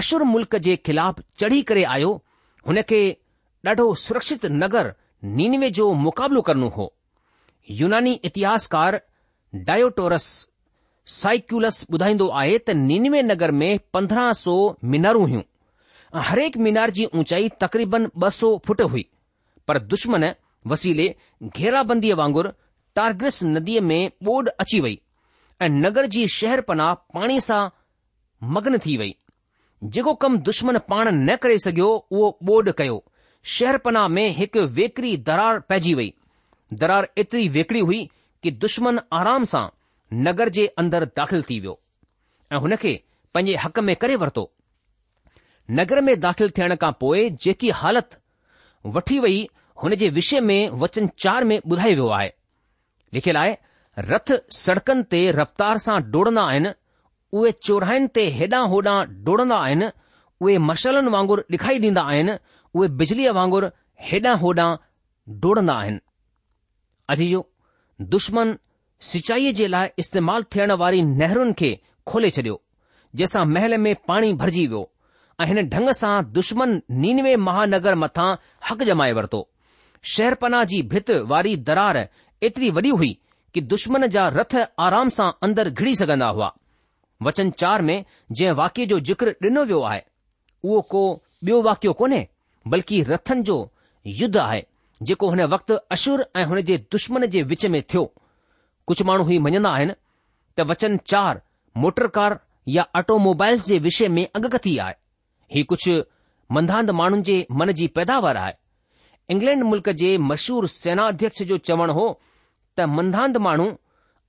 अशुर 0.00 0.22
मुल्क़ 0.30 0.56
जे 0.66 0.74
ख़िलाफ़ 0.86 1.20
चढ़ी 1.40 1.60
करे 1.70 1.84
आयो 1.96 2.10
हुन 2.68 2.80
खे 2.88 2.98
ॾाढो 3.66 3.86
सुरक्षित 4.04 4.46
नगर 4.62 4.92
निनवे 5.38 5.70
जो 5.78 5.92
मुक़ाबिलो 6.04 6.40
करणो 6.48 6.68
हो 6.76 6.92
यूनानी 7.82 8.12
इतिहासकार 8.24 9.00
डायोटोरस 9.70 10.28
साइक्यूलस 11.20 11.84
ॿुधाईंदो 11.92 12.28
आहे 12.42 12.58
त 12.68 12.76
निनवे 12.84 13.22
नगर 13.32 13.50
में 13.62 13.70
पंद्रहं 13.96 14.32
सौ 14.42 14.56
मिनर 14.94 15.16
हुयूं 15.24 15.42
हरेक 16.14 16.56
मीनार 16.56 16.90
जी 16.96 17.04
ऊचाई 17.20 17.48
तक़रीबन 17.60 18.06
ॿ 18.16 18.28
सौ 18.34 18.56
फुट 18.66 18.80
हुई 18.90 19.04
पर 19.68 19.78
दुश्मन 19.94 20.24
वसीले 20.72 21.06
घेराबंदीअ 21.46 22.16
वांगुरु 22.20 22.50
टारग्रिस 22.96 23.42
नदीअ 23.44 23.80
में 23.84 24.08
ॿोड 24.28 24.48
अची 24.60 24.80
वई 24.80 24.98
ऐं 25.62 25.68
नगर 25.84 26.06
जी 26.16 26.26
शहर 26.36 26.60
पनाह 26.68 26.92
पाणीअ 27.14 27.40
सां 27.48 27.62
मग्न 28.56 28.78
थी 28.86 28.96
वई 28.96 29.14
जेको 29.96 30.14
कमु 30.24 30.38
दुश्मन 30.48 30.78
पाण 30.88 31.08
न 31.12 31.36
करे 31.42 31.58
सघियो 31.66 31.88
उहो 31.96 32.28
ॿोड 32.56 32.70
कयो 32.78 33.02
शहर 33.56 33.76
पनाह 33.88 34.08
में 34.18 34.26
हिकु 34.40 34.66
वेकरी 34.80 35.16
दरार 35.30 35.60
पइजी 35.72 35.94
वई 36.02 36.12
दरार 36.82 37.08
एतिरी 37.22 37.48
वेकरी 37.58 37.80
हुई 37.90 38.08
कि 38.42 38.50
दुश्मन 38.66 38.98
आराम 39.22 39.44
सां 39.54 39.66
नगर 40.28 40.48
जे 40.58 40.66
अंदरि 40.84 41.06
दाख़िल 41.16 41.42
थी 41.50 41.60
वियो 41.60 41.78
ऐं 42.52 42.58
हुन 42.66 42.76
खे 42.84 43.00
पंहिंजे 43.34 43.56
हक़ 43.64 43.80
में 43.90 43.94
करे 44.04 44.16
वरितो 44.24 44.50
नगर 45.70 46.00
में 46.04 46.18
दाख़िल 46.20 46.50
थियण 46.58 46.74
खां 46.80 46.90
पोइ 47.00 47.28
जेकी 47.44 47.70
हालत 47.80 48.10
वठी 48.96 49.18
वई 49.20 49.46
हुन 49.82 49.94
जे 50.02 50.08
विषय 50.18 50.40
में 50.40 50.68
वचन 50.82 51.08
चार 51.22 51.44
में 51.44 51.56
ॿुधायो 51.58 51.92
वियो 51.94 52.08
आहे 52.18 52.30
लिखियलु 53.14 53.38
आहे 53.40 53.56
रथ 54.10 54.32
सड़कनि 54.56 55.02
ते 55.10 55.20
रफ़्तार 55.38 55.78
सां 55.86 56.00
डोड़ंदा 56.10 56.42
आहिनि 56.50 56.72
उहे 57.38 57.52
चोराहिनि 57.68 58.08
ते 58.18 58.26
हेॾां 58.38 58.62
होॾां 58.74 58.96
डोड़ंदा 59.28 59.56
आहिनि 59.66 59.90
उहे 60.40 60.58
मशालनि 60.70 61.10
वांगुरु 61.16 61.42
डिखाई 61.50 61.78
ॾींदा 61.84 62.02
आहिनि 62.14 62.38
उहे 62.74 62.88
बिजलीअ 63.02 63.32
वांगुरु 63.38 63.68
हेॾां 64.10 64.36
होॾां 64.44 64.68
डोड़ंदा 65.46 65.72
आहिनि 65.82 67.26
जो 67.30 67.44
दुश्मन 68.14 68.56
सिचाईअ 69.12 69.52
जे 69.62 69.66
लाइ 69.76 69.88
इस्तेमाल 70.04 70.42
थियण 70.54 70.72
वारी 70.84 71.02
नहरुनि 71.20 71.52
खे 71.62 71.76
खोले 72.12 72.30
छडि॒यो 72.38 72.60
जंहिंसां 73.16 73.44
महल 73.56 73.76
में 73.88 73.94
पाणी 74.08 74.32
भरिजी 74.44 74.66
वियो 74.66 74.90
ऐं 75.42 75.46
हिन 75.46 75.68
ढंग 75.68 75.90
सां 75.96 76.10
दुश्मन 76.32 76.70
नीनवे 77.02 77.34
महानगर 77.46 77.94
मथां 78.02 78.28
हक़ 78.68 78.82
जमाए 78.88 79.12
वरतो 79.18 79.40
शहर 80.12 80.64
जी 80.70 80.80
भित 80.92 81.10
वारी 81.32 81.56
दरार 81.68 81.96
एतिरी 82.48 82.70
वॾी 82.78 82.90
हुई 83.00 83.10
कि 83.54 83.60
दुश्मन 83.72 84.06
जा 84.14 84.26
रथ 84.36 84.56
आराम 84.86 85.08
सां 85.18 85.30
अंदरि 85.48 85.70
घिरी 85.70 85.94
सघन्दा 86.00 86.28
हुआ 86.38 86.50
वचन 87.28 87.50
चार 87.64 87.82
में 87.90 88.04
जंहिं 88.32 88.54
वाक्य 88.62 88.86
जो 88.86 89.00
जिक्र 89.10 89.34
डि॒नो 89.42 89.64
वियो 89.64 89.80
आहे 89.92 90.00
उहो 90.64 90.80
को 90.94 91.02
बि॒यो 91.44 91.62
वाक्य 91.68 91.92
कोन्हे 92.00 92.26
बल्कि 92.74 93.02
रथन 93.08 93.42
जो 93.50 93.58
युद्ध 94.22 94.36
आहे 94.46 94.64
जेको 95.08 95.30
हिन 95.30 95.42
वक़्तु 95.54 95.74
अशुर 95.96 96.26
ऐं 96.36 96.44
हुन 96.52 96.60
जे 96.70 96.76
दुश्मन 96.92 97.26
जे 97.36 97.42
विच 97.54 97.66
में 97.74 97.82
थियो 97.92 98.04
कुझ 98.86 99.02
माण्हू 99.10 99.26
हीउ 99.30 99.40
मञन्दा 99.48 99.70
आहिनि 99.78 99.92
त 100.58 100.66
वचन 100.70 100.96
चार 101.14 101.40
मोटर 101.84 102.06
कार 102.18 102.38
या 102.78 102.86
ऑटोमोबाइल्स 102.98 103.66
जे 103.66 103.78
विषय 103.88 104.08
में 104.18 104.26
अॻकथी 104.26 104.76
आए 104.88 104.94
ही 105.54 105.62
कुझु 105.70 106.00
मंदांत 106.56 106.90
माण्हुनि 107.00 107.22
जे 107.26 107.44
मन 107.60 107.70
जी 107.78 107.86
पैदावार 107.96 108.36
आहे 108.36 108.52
इंग्लैंड 109.30 109.62
मुल्क 109.64 109.88
जे 110.00 110.16
मशहूर 110.30 110.66
सेना 110.68 111.06
अध्यक्ष 111.08 111.42
जो 111.50 111.56
चवण 111.68 111.90
हो 111.98 112.06
त 112.78 112.86
मंदांत 112.96 113.36
माण्हू 113.46 113.68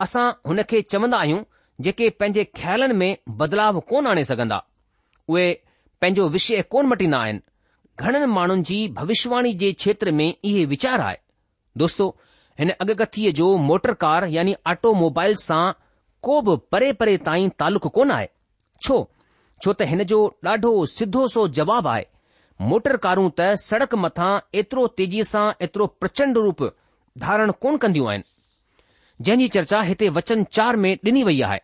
असां 0.02 0.28
हुन 0.50 0.62
खे 0.70 0.82
चवंदा 0.92 1.18
आहियूं 1.20 1.44
जेके 1.86 2.10
पंहिंजे 2.20 2.44
ख़्यालनि 2.58 2.94
में 3.02 3.18
बदलाव 3.40 3.80
कोन 3.92 4.08
आणे 4.12 4.24
सघंदा 4.32 4.60
उहे 5.34 5.46
पंहिंजो 6.02 6.28
विषय 6.36 6.62
कोन 6.74 6.86
मटींदा 6.92 7.20
आहिनि 7.24 7.40
घणनि 8.00 8.26
माण्हुनि 8.38 8.64
जी 8.70 8.80
भविष्यवाणी 8.98 9.54
जे 9.62 9.72
क्षेत्र 9.82 10.12
में 10.20 10.28
इहे 10.28 10.66
वीचार 10.74 11.00
आहे 11.08 11.18
दोस्तो 11.82 12.08
हिन 12.60 12.72
अगतथीअ 12.82 13.32
जो 13.40 13.56
मोटर 13.70 13.94
कार 14.06 14.26
यानी 14.38 14.54
ऑटोमोबाइल 14.70 15.36
सां 15.48 15.64
को 16.28 16.42
बि 16.50 16.56
परे 16.72 16.92
परे 17.02 17.18
ताईं 17.30 17.50
तालुक़ु 17.60 17.90
कोन 17.98 18.12
आहे 18.12 18.28
छो 18.86 19.00
छो 19.64 19.74
त 19.74 19.86
हिन 19.90 20.04
जो 20.12 20.18
ॾाढो 20.48 20.72
सिधो 20.96 21.28
सो 21.34 21.48
जवाबु 21.60 21.90
आहे 21.90 22.04
मोटर 22.72 22.98
कारूं 23.06 23.30
त 23.38 23.48
सड़क 23.64 23.94
मथां 24.06 24.32
एतिरो 24.62 24.84
तेजीअ 25.00 25.24
सां 25.30 25.46
एतिरो 25.68 25.88
प्रचंड 26.02 26.38
रूप 26.48 26.64
धारण 27.26 27.52
कोन 27.66 27.78
कंदियूं 27.86 28.10
आहिनि 28.10 28.24
जंहिं 29.30 29.46
जी 29.46 29.48
चर्चा 29.58 29.82
हिते 29.90 30.10
वचन 30.20 30.44
चार 30.60 30.76
में 30.84 30.92
ॾिनी 31.10 31.24
वई 31.30 31.42
आहे 31.50 31.60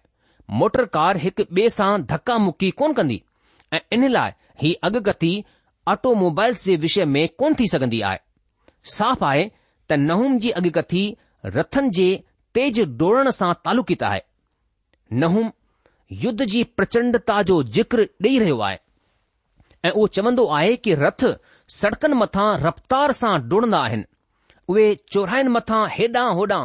मोटर 0.62 0.86
कार 0.98 1.18
हिकु 1.26 1.44
ॿिए 1.44 1.70
सां 1.78 1.90
धका 2.02 2.14
धक्कामुक्की 2.14 2.72
कोन 2.84 2.94
कंदी 3.00 3.22
ऐं 3.78 3.82
इन 3.98 4.08
लाइ 4.18 4.32
ही 4.64 4.74
अॻकथी 4.90 5.34
ऑटोमोबाइल्स 5.96 6.66
जे 6.70 6.76
विषय 6.88 7.06
में 7.16 7.22
कोन 7.44 7.56
थी 7.60 7.68
सघंदी 7.76 8.02
आहे 8.10 8.20
साफ़ 8.98 9.24
आहे 9.30 9.46
त 9.92 9.98
नहूम 10.10 10.38
जी 10.46 10.50
अॻकथी 10.62 11.04
रथनि 11.60 11.90
जे 12.00 12.08
तेज़ 12.58 12.82
डोड़ण 13.04 13.30
सां 13.42 13.54
तालुकित 13.68 14.04
आहे 14.10 14.20
नहूम 15.26 15.52
युद्ध 16.22 16.46
जी 16.52 16.64
प्रचंडता 16.78 17.42
जो 17.50 17.62
जिक्र 17.78 18.04
ॾेई 18.24 18.38
रहियो 18.40 18.58
आहे 18.62 18.78
ऐं 19.88 19.92
उहो 19.92 20.06
चवंदो 20.16 20.46
आहे 20.56 20.76
कि 20.88 20.94
रथ 21.04 21.26
सड़कनि 21.78 22.14
मथां 22.22 22.48
रफ़्तार 22.64 23.12
सां 23.20 23.34
डुड़ंदा 23.54 23.78
आहिनि 23.88 24.04
उहे 24.74 24.84
चोराहिनि 25.16 25.50
मथां 25.56 25.82
हेॾां 25.96 26.28
होॾां 26.40 26.62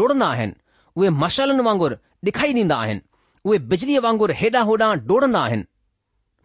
डुड़ंदा 0.00 0.26
आहिनि 0.36 0.54
उहे 0.96 1.10
मशालनि 1.22 1.62
वांगुरु 1.68 1.96
ॾेखारी 2.28 2.52
ॾींदा 2.62 2.76
आहिनि 2.84 3.00
उहे 3.46 3.58
बिजलीअ 3.72 4.00
वांगुरु 4.06 4.32
हेॾां 4.42 4.64
होॾां 4.70 4.92
डोड़ंदा 5.10 5.40
आहिनि 5.46 5.64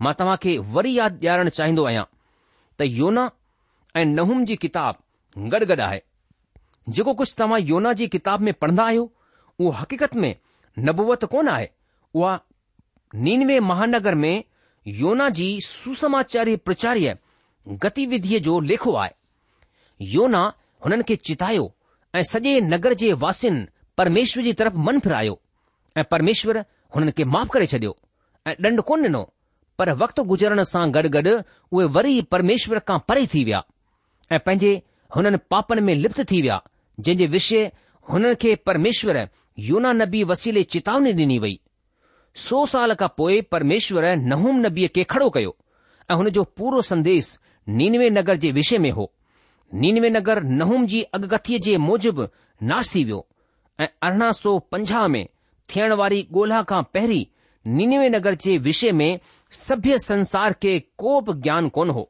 मां 0.04 0.14
तव्हां 0.22 0.38
खे 0.46 0.58
वरी 0.78 0.94
यादि 0.98 1.18
ॾियारणु 1.28 1.54
चाहींदो 1.60 1.86
आहियां 1.92 2.06
त 2.78 2.90
योना 2.98 3.28
ऐं 4.02 4.06
नहूम 4.18 4.44
जी 4.52 4.56
किताब 4.64 5.04
गॾु 5.56 5.66
गॾु 5.74 5.82
आहे 5.90 6.02
जेको 6.98 7.14
कुझु 7.22 7.38
तव्हां 7.44 7.62
योना 7.74 7.94
जी 8.02 8.08
किताब 8.18 8.50
में 8.50 8.54
पढ़ंदा 8.66 8.84
आहियो 8.92 9.08
उहो 9.60 9.72
हकीक़त 9.82 10.16
में 10.26 10.34
नबूवत 10.90 11.26
कोन 11.36 11.48
आहे 11.56 11.68
उहा 12.20 12.36
नीनवे 13.16 13.60
महानगर 13.60 14.16
में 14.16 14.44
योना 14.88 15.28
जी 15.30 15.60
सुसमाचारी 15.64 16.56
प्रचार्य 16.56 17.18
गतिविधीअ 17.84 18.40
जो 18.42 18.60
लेखो 18.60 18.94
आहे 18.96 19.12
योना 20.16 20.42
हुननि 20.86 21.04
खे 21.08 21.16
चितायो 21.16 21.72
ऐं 22.16 22.24
सॼे 22.24 22.60
नगर 22.62 22.94
जे 23.02 23.12
वासियुनि 23.24 23.66
परमेश्वर 23.98 24.44
जी 24.44 24.54
तरफ़ 24.60 24.74
मन 24.88 25.00
फिरायो 25.06 25.40
ऐं 25.98 26.04
परमेश्वर 26.12 26.58
हुननि 26.96 27.12
खे 27.12 27.24
माफ़ 27.34 27.50
करे 27.54 27.68
छडि॒यो 27.74 27.98
ऐं 28.52 28.56
ॾंड 28.66 28.82
कोन 28.90 29.02
डि॒नो 29.04 29.24
पर 29.80 29.92
वक़्त 30.04 30.20
गुजरण 30.34 30.64
सां 30.74 30.86
गॾु 30.94 31.10
गॾु 31.18 31.38
उहे 31.72 31.86
वरी 31.98 32.22
परमेश्वर 32.32 32.80
खां 32.88 33.00
परे 33.08 33.26
थी 33.34 33.44
विया 33.50 33.64
ऐं 34.34 34.40
पंहिंजे 34.46 34.74
हुननि 35.16 35.38
पापनि 35.52 35.82
में 35.88 35.94
लिप्त 35.96 36.22
थी 36.32 36.42
विया 36.42 36.62
जंहिं 37.00 37.18
जे 37.18 37.26
विषय 37.34 37.72
हुननि 38.12 38.36
खे 38.42 38.56
परमेश्वर 38.68 39.28
योना 39.70 39.92
नबी 40.02 40.24
वसीले 40.34 40.64
चेतावनी 40.74 41.14
डि॒नी 41.14 41.38
वई 41.40 41.60
सौ 42.42 42.58
साल 42.74 42.94
खां 43.02 43.08
पोए 43.18 43.40
परमेश्वर 43.52 44.06
नहूम 44.32 44.58
नबीअ 44.66 44.88
खे 44.96 45.04
खड़ो 45.14 45.30
कयो 45.38 45.54
ऐं 46.12 46.16
हुन 46.16 46.30
जो 46.38 46.44
पूरो 46.60 46.82
संदेश 46.90 47.38
नीनवे 47.80 48.10
नगर 48.18 48.36
जे 48.44 48.52
विषय 48.58 48.78
में 48.84 48.90
हो 48.98 49.10
नीनवे 49.84 50.10
नगर 50.10 50.42
नहूम 50.60 50.86
जी 50.92 51.02
अगकथीअ 51.20 51.60
जे 51.68 51.78
मुजिबि 51.86 52.28
नाश 52.72 52.94
थी 52.96 53.04
वियो 53.08 53.26
ऐं 53.80 53.88
अरिड़ह 54.10 54.32
सौ 54.42 54.58
पंजाह 54.72 55.08
में 55.16 55.26
थियण 55.74 55.94
वारी 56.04 56.22
ॻोल्हा 56.36 56.62
खां 56.74 56.82
पहिरीं 56.94 57.26
नीनवे 57.80 58.10
नगर 58.18 58.36
जे 58.46 58.58
विषय 58.70 58.92
में 59.02 59.20
सभ्य 59.64 59.98
संसार 60.08 60.54
खे 60.62 60.80
को 61.04 61.20
बि 61.30 61.40
ज्ञान 61.42 61.70
कोन 61.80 61.90
हो 62.00 62.10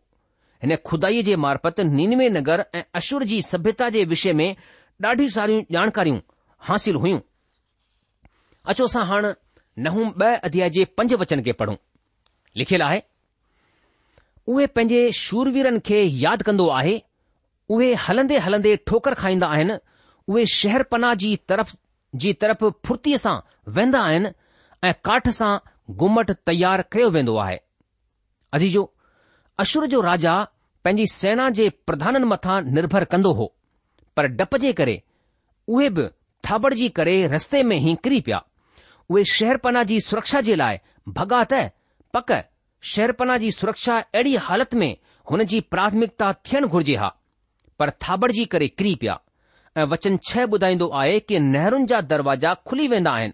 हिन 0.63 0.75
खुदाई 0.91 1.23
जे 1.29 1.35
मार्फत 1.45 1.79
नीनवे 1.95 2.29
नगर 2.41 2.65
ऐं 2.75 2.83
अशुर 3.01 3.23
जी 3.31 3.41
सभ्यता 3.53 3.89
जे 3.97 4.03
विषय 4.13 4.33
में 4.43 4.49
ॾाढियूं 5.05 5.29
सारियूं 5.39 5.63
जानकारियूं 5.71 6.19
हासिल 6.69 6.95
हुयूं 7.05 7.19
न 9.83 9.87
हू 9.95 10.03
ब॒ 10.17 10.33
अध्या 10.47 10.67
जे 10.75 10.83
पंज 10.97 11.13
वचन 11.21 11.41
खे 11.45 11.51
पढ़ूं 11.61 11.75
लिखियलु 12.57 12.83
आहे 12.85 13.01
उहे 14.53 14.65
पंहिंजे 14.77 15.01
शूरवीरन 15.21 15.77
खे 15.89 15.99
यादि 16.21 16.43
कन्दो 16.47 16.67
आहे 16.79 16.95
उहे 17.75 17.89
हलंदे 18.07 18.37
हलंदे 18.45 18.75
ठोकर 18.87 19.13
खाईंदा 19.21 19.47
आहिनि 19.57 19.77
उहे 20.31 20.45
शहर 20.53 20.83
पनाह 20.93 21.13
जी 21.23 21.29
तरफ़ 21.49 21.73
जी 22.23 22.33
तरफ़ 22.43 22.63
फुर्तीअ 22.87 23.17
सां 23.25 23.35
वेन्दा 23.77 24.01
आहिनि 24.09 24.29
ऐं 24.89 24.93
काठ 25.09 25.29
सां 25.39 25.51
घुमट 26.05 26.31
तयारु 26.51 26.83
कयो 26.95 27.09
वेंदो 27.17 27.35
आहे 27.45 27.59
अजीजो 28.57 28.83
अशुर 29.65 29.87
जो 29.93 30.01
राजा 30.09 30.35
पंहिंजी 30.87 31.05
सेना 31.13 31.49
जे 31.59 31.69
प्रधाननि 31.89 32.25
मथां 32.33 32.57
निर्भर 32.79 33.05
कंदो 33.13 33.33
हो 33.41 33.51
पर 34.17 34.27
डप 34.41 34.55
जे 34.65 34.73
करे 34.81 35.01
उहे 35.75 35.89
बि 35.99 36.07
थाबड़जी 36.49 36.89
करे 36.99 37.15
रस्ते 37.35 37.63
में 37.71 37.77
ई 37.79 37.95
किरी 38.03 38.19
पिया 38.29 38.43
उहे 39.09 39.23
शहरपना 39.31 39.83
जी 39.89 39.99
सुरक्षा 40.01 40.39
जे 40.47 40.55
लाइ 40.61 40.79
भॻा 41.17 41.43
त 41.51 41.59
पक 42.13 42.31
शहर 42.93 43.11
पना 43.19 43.37
जी 43.43 43.51
सुरक्षा 43.51 43.97
अहिड़ी 43.99 44.35
हालति 44.45 44.77
में 44.77 44.95
हुन 45.31 45.43
जी 45.51 45.59
प्राथमिकता 45.73 46.31
थियण 46.47 46.65
घुर्जे 46.67 46.95
हा 47.03 47.07
पर 47.79 47.89
थाबड़जी 48.03 48.45
करे 48.53 48.67
किरी 48.67 48.93
पिया 49.01 49.17
ऐं 49.77 49.85
वचन 49.91 50.17
छह 50.29 50.45
ॿुधाईंदो 50.57 50.87
आहे 51.01 51.19
कि 51.29 51.39
नेहरून 51.39 51.85
जा 51.91 52.01
दरवाजा 52.11 52.53
खुली 52.67 52.87
वेंदा 52.93 53.11
आहिनि 53.11 53.33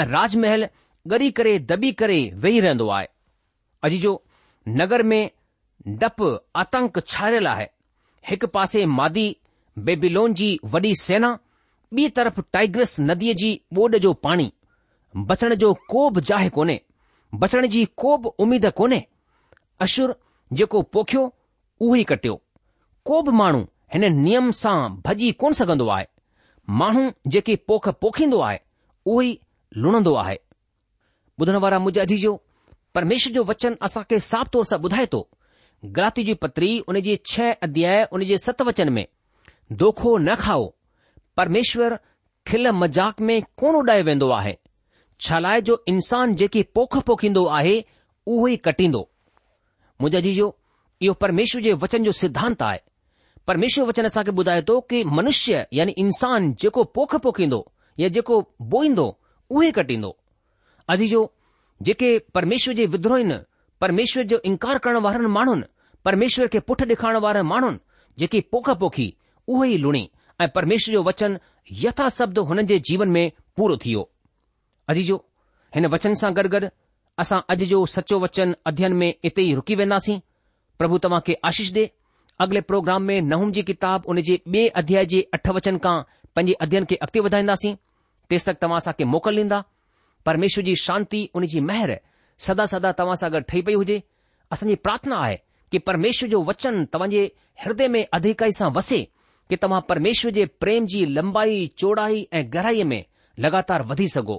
ऐं 0.00 0.04
राजमहल 0.12 0.66
गरी 1.12 1.30
करे 1.40 1.58
दॿी 1.72 1.92
करे 2.02 2.18
वेही 2.44 2.60
रहन्दो 2.60 2.88
आहे 2.96 3.06
अॼु 3.88 3.98
जो 4.04 4.14
नगर 4.78 5.02
में 5.10 5.30
डपु 6.02 6.34
आतंक 6.64 6.98
छाइयल 7.06 7.46
आहे 7.46 7.66
हिकु 8.30 8.46
पासे 8.58 8.84
मादी 9.00 9.26
बेबिलोन 9.88 10.34
जी 10.42 10.56
वॾी 10.76 10.94
सेना 11.02 11.36
ॿी 11.98 12.08
तरफ़ 12.18 12.40
टाइग्रस 12.52 12.96
नदीअ 13.10 13.34
जी 13.44 13.52
ॿोड 13.82 13.96
जो 14.08 14.12
पाणी 14.28 14.50
बचण 15.16 15.54
जो 15.60 15.72
को 15.90 16.08
बि 16.10 16.20
जाइ 16.20 16.48
कोन्हे 16.54 16.80
बचण 17.34 17.66
जी 17.74 17.84
को 17.96 18.16
बि 18.24 18.30
उमेद 18.44 18.70
कोन्हे 18.76 19.00
अशुर 19.82 20.14
जेको 20.52 20.82
पोखियो 20.92 21.22
उहो 21.80 21.96
ई 21.96 22.04
कटियो 22.04 22.34
को 23.04 23.20
बि 23.22 23.30
माण्हू 23.36 23.60
हिन 23.94 24.12
नियम 24.22 24.50
सां 24.60 24.78
भॼी 25.06 25.30
कोन 25.40 25.52
सघंदो 25.60 25.88
आहे 25.88 26.06
माण्हू 26.80 27.10
जेके 27.32 27.56
पोख 27.68 27.88
पोखींदो 28.02 28.40
आहे 28.40 28.58
उहो 29.06 29.22
ई 29.22 29.38
लुणंदो 29.76 30.14
आहे 30.24 30.36
ॿुधण 31.40 31.56
वारा 31.62 31.78
मुमेश्वर 31.78 33.28
जो 33.32 33.42
वचन 33.48 33.74
असांखे 33.88 34.18
साफ़ 34.30 34.48
तौर 34.52 34.64
सां 34.70 34.78
ॿुधाए 34.84 35.06
थो 35.12 35.28
ग्राती 35.96 36.24
जी 36.24 36.34
पत्री 36.44 36.78
उन 36.88 37.00
जे 37.06 37.16
छह 37.32 37.52
अध्याय 37.62 38.02
उन 38.12 38.24
जे 38.28 38.38
सत 38.44 38.62
वचन 38.68 38.88
में 38.92 39.06
दोखो 39.82 40.16
न 40.18 40.34
खाओ 40.40 40.66
परमेश्वर 41.36 41.96
खिल 42.48 42.66
मज़ाक 42.80 43.20
में 43.28 43.40
कोन 43.60 43.74
उॾाए 43.76 44.02
वेंदो 44.02 44.28
आहे 44.40 44.54
छा 45.20 45.38
लाए 45.38 45.60
जो 45.68 45.82
इंसान 45.88 46.34
जेकी 46.40 46.62
पोख 46.74 46.96
पोखींदो 47.06 47.44
आहे 47.58 47.78
उहो 48.26 48.46
ई 48.48 48.56
कटींदो 48.64 48.98
मुंहिंजो 50.00 50.18
अजीजो 50.20 50.56
इहो 51.02 51.14
परमेश्वर 51.24 51.62
जे 51.62 51.72
वचन 51.84 52.04
जो 52.04 52.10
सिद्धांत 52.20 52.62
आहे 52.62 52.78
परमेश्वर 53.46 53.84
वचन 53.88 54.06
असांखे 54.06 54.30
ॿुधाए 54.42 54.62
थो 54.68 54.78
कि 54.90 55.02
मनुष्य 55.18 55.64
यानि 55.72 55.92
इंसानु 56.02 56.52
जेको 56.62 56.84
पोख 56.96 57.14
पोखींदो 57.24 57.60
या 58.00 58.08
जेको 58.16 58.40
बोईंदो 58.74 59.06
उहो 59.50 59.70
कटींदो 59.78 60.10
अजी 60.94 61.08
जेके 61.88 62.16
परमेश्वर 62.34 62.74
जे 62.74 62.86
विद्रोहिनि 62.94 63.38
परमेश्वर 63.80 64.22
जो 64.30 64.40
इनकार 64.50 64.78
करण 64.84 64.96
वारनि 65.06 65.26
माण्हुनि 65.38 65.66
परमेश्वर 66.04 66.46
खे 66.52 66.58
पुठ 66.68 66.82
डे॒खारण 66.90 67.16
वारनि 67.24 67.42
माण्हुनि 67.48 67.78
जेकी 68.18 68.40
पोख 68.52 68.70
पोखी 68.84 69.08
उहो 69.48 69.64
ई 69.64 69.76
लुणी 69.84 70.08
ऐं 70.42 70.48
परमेश्वर 70.54 70.92
जो 70.94 71.02
वचन 71.10 71.36
यथास 71.84 72.20
हुननि 72.50 72.64
जे 72.72 72.78
जीवन 72.90 73.08
में 73.18 73.30
पूरो 73.56 73.76
थी 73.84 73.94
वियो 73.94 74.08
اج 74.94 75.00
جو 75.04 75.16
هن 75.76 75.86
वचन 75.92 76.14
سان 76.16 76.32
غرغر 76.36 76.66
اسا 77.20 77.30
اج 77.60 77.64
جو 77.68 77.84
سچو 77.86 78.18
वचन 78.22 78.54
અધ્યન 78.64 78.94
મે 78.96 79.08
ઇતેય 79.28 79.56
રૂકી 79.60 79.76
વેનાસી 79.80 80.22
પ્રભુ 80.78 80.98
તમા 81.02 81.20
કે 81.26 81.36
આશીષ 81.48 81.72
દે 81.76 81.84
આગલે 82.42 82.60
પ્રોગ્રામ 82.68 83.02
મે 83.04 83.20
નહમજી 83.20 83.66
કિતાબ 83.70 84.08
ઉનેજે 84.10 84.34
બે 84.52 84.62
અધ્યાજે 84.80 85.20
8 85.40 85.56
वचन 85.58 85.78
કા 85.84 86.04
પંજે 86.34 86.54
અધ્યન 86.64 86.86
કે 86.90 86.96
અખતે 87.04 87.18
વઢાઈંદાસી 87.24 87.74
તેસક 88.28 88.48
તમાસા 88.62 88.96
કે 88.98 89.04
મોકલ 89.12 89.34
લીંદા 89.38 89.66
પરમેશ્વરજી 90.24 90.80
શાંતિ 90.86 91.20
ઉનેજી 91.36 91.64
મહેર 91.70 91.90
સદા 92.46 92.66
સદા 92.72 92.96
તમાસા 92.98 93.30
ગઠહી 93.34 93.64
પઈ 93.66 93.78
હોજે 93.80 93.96
અસની 94.54 94.80
પ્રાર્થના 94.84 95.20
આય 95.26 95.38
કે 95.70 95.78
પરમેશ્વર 95.86 96.28
જો 96.32 96.40
वचन 96.48 96.76
તવજે 96.92 97.22
હૃદય 97.62 97.88
મે 97.94 98.00
અધિકાઈ 98.16 98.56
સા 98.60 98.72
વસે 98.76 99.00
કે 99.50 99.56
તમા 99.62 99.84
પરમેશ્વરજે 99.88 100.44
પ્રેમજી 100.62 101.06
લંબાઈ 101.16 101.64
ચોડાઈ 101.80 102.24
એ 102.38 102.40
ગરાઈ 102.54 102.86
મે 102.90 102.98
લગાતાર 103.42 103.82
વધી 103.92 104.12
સગો 104.16 104.36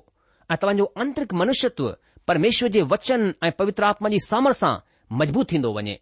ऐं 0.51 0.55
तव्हांजो 0.62 0.85
आंतरिक 1.01 1.33
मनुष्यत्व 1.39 1.89
परमेश्वर 2.27 2.69
जे 2.73 2.81
वचन 2.91 3.29
ऐं 3.45 3.49
पवित्र 3.57 3.83
आत्मा 3.83 4.09
जी 4.09 4.19
सामर 4.25 4.51
सां 4.59 4.75
मजबूत 5.17 5.47
थींदो 5.51 5.71
वञे 5.75 5.95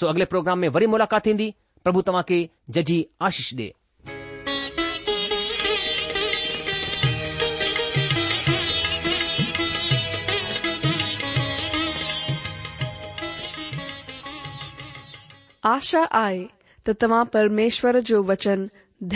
सो 0.00 0.06
अॻिले 0.06 0.24
प्रोग्राम 0.32 0.58
में 0.58 0.68
वरी 0.76 0.86
मुलाक़ात 0.92 1.24
थींदी 1.24 1.50
प्रभु 1.84 2.02
तव्हां 2.06 2.22
खे 2.28 2.48
जजी 2.70 3.04
आशीष 3.20 3.52
ॾे 15.64 15.72
आशा 15.74 16.04
आहे 16.22 16.44
त 16.86 16.96
तव्हां 17.02 17.24
परमेश्वर 17.34 17.98
जो 18.12 18.22
वचन 18.32 18.66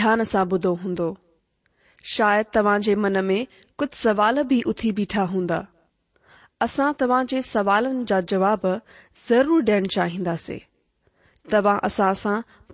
ध्यान 0.01 0.23
सां 0.33 0.45
ॿुधो 0.53 0.73
हूंदो 0.83 1.09
शायदि 2.15 2.49
तव्हां 2.57 2.79
जे 2.89 2.95
मन 3.05 3.23
में 3.31 3.45
कुछ 3.79 3.91
सवाल 3.95 4.41
भी 4.43 4.61
उथी 4.67 4.91
बीठा 4.95 5.21
हूंदा 5.33 5.57
असा 6.61 6.91
तवाज 6.99 7.27
जे 7.33 7.41
जा 8.09 8.19
जवाब 8.31 8.63
ज़रूर 9.27 9.61
डेण 9.69 9.85
चाहिंदे 9.95 10.57
तत 11.53 12.25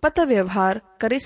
पत 0.04 0.20
व्यवहार 0.32 0.80
करे 1.04 1.18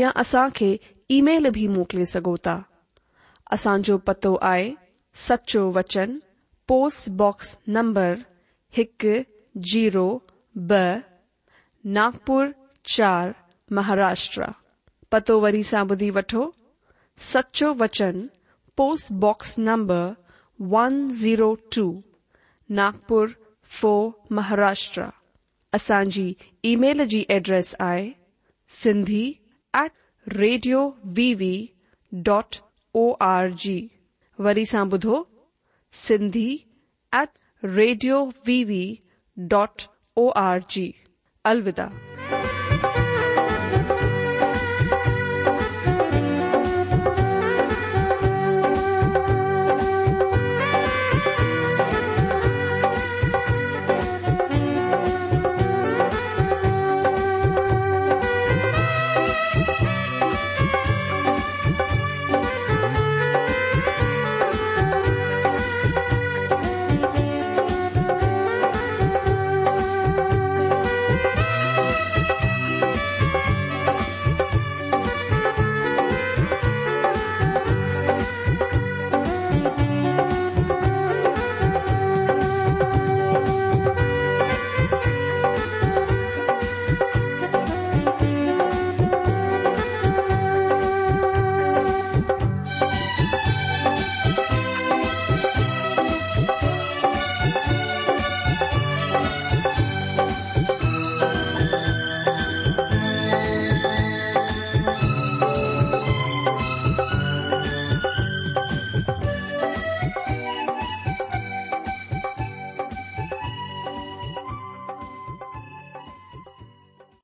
या 0.00 0.08
असा 0.22 0.46
खे 0.56 0.70
ईमेल 1.18 1.46
मोकले 1.76 2.04
मोकिले 2.18 3.96
पतो 4.08 4.34
आए 4.52 4.66
सचो 5.28 5.62
वचन 5.76 6.18
पोस्टबॉक्स 6.68 7.56
नंबर 7.76 8.16
एक 8.84 9.06
जीरो 9.72 10.06
ब 10.72 10.84
नागपुर 11.98 12.52
चार 12.94 13.34
महाराष्ट्र 13.78 14.50
पतो 15.12 15.38
वरी 15.46 15.62
सा 15.72 15.84
बुदी 15.90 16.10
वठो 16.18 16.50
सचो 17.32 17.72
वचन 17.84 18.26
Post 18.76 19.18
Box 19.18 19.56
number 19.56 20.18
102, 20.58 21.84
Nagpur 22.78 23.28
4, 23.82 24.10
Maharashtra. 24.38 25.10
असांजी 25.74 26.32
ईमेल 26.64 27.04
जी 27.10 27.24
एड्रेस 27.30 27.74
आहे 27.80 28.08
Sindhi 28.72 29.24
at 29.80 29.90
radio 30.36 30.80
V 31.16 31.32
V 31.40 31.50
dot 32.26 32.56
O 32.98 33.10
R 33.30 33.48
G 33.64 33.78
वरी 34.46 34.64
सां 34.72 34.86
ॿुधो 34.92 35.22
Sindhi 36.06 36.48
at 37.20 37.28
radio 37.76 38.24
V 38.46 38.62
V 38.72 38.82
dot 39.52 39.82
O 40.24 40.28
R 40.46 40.60
G 40.70 40.90
अलविदा 41.52 42.35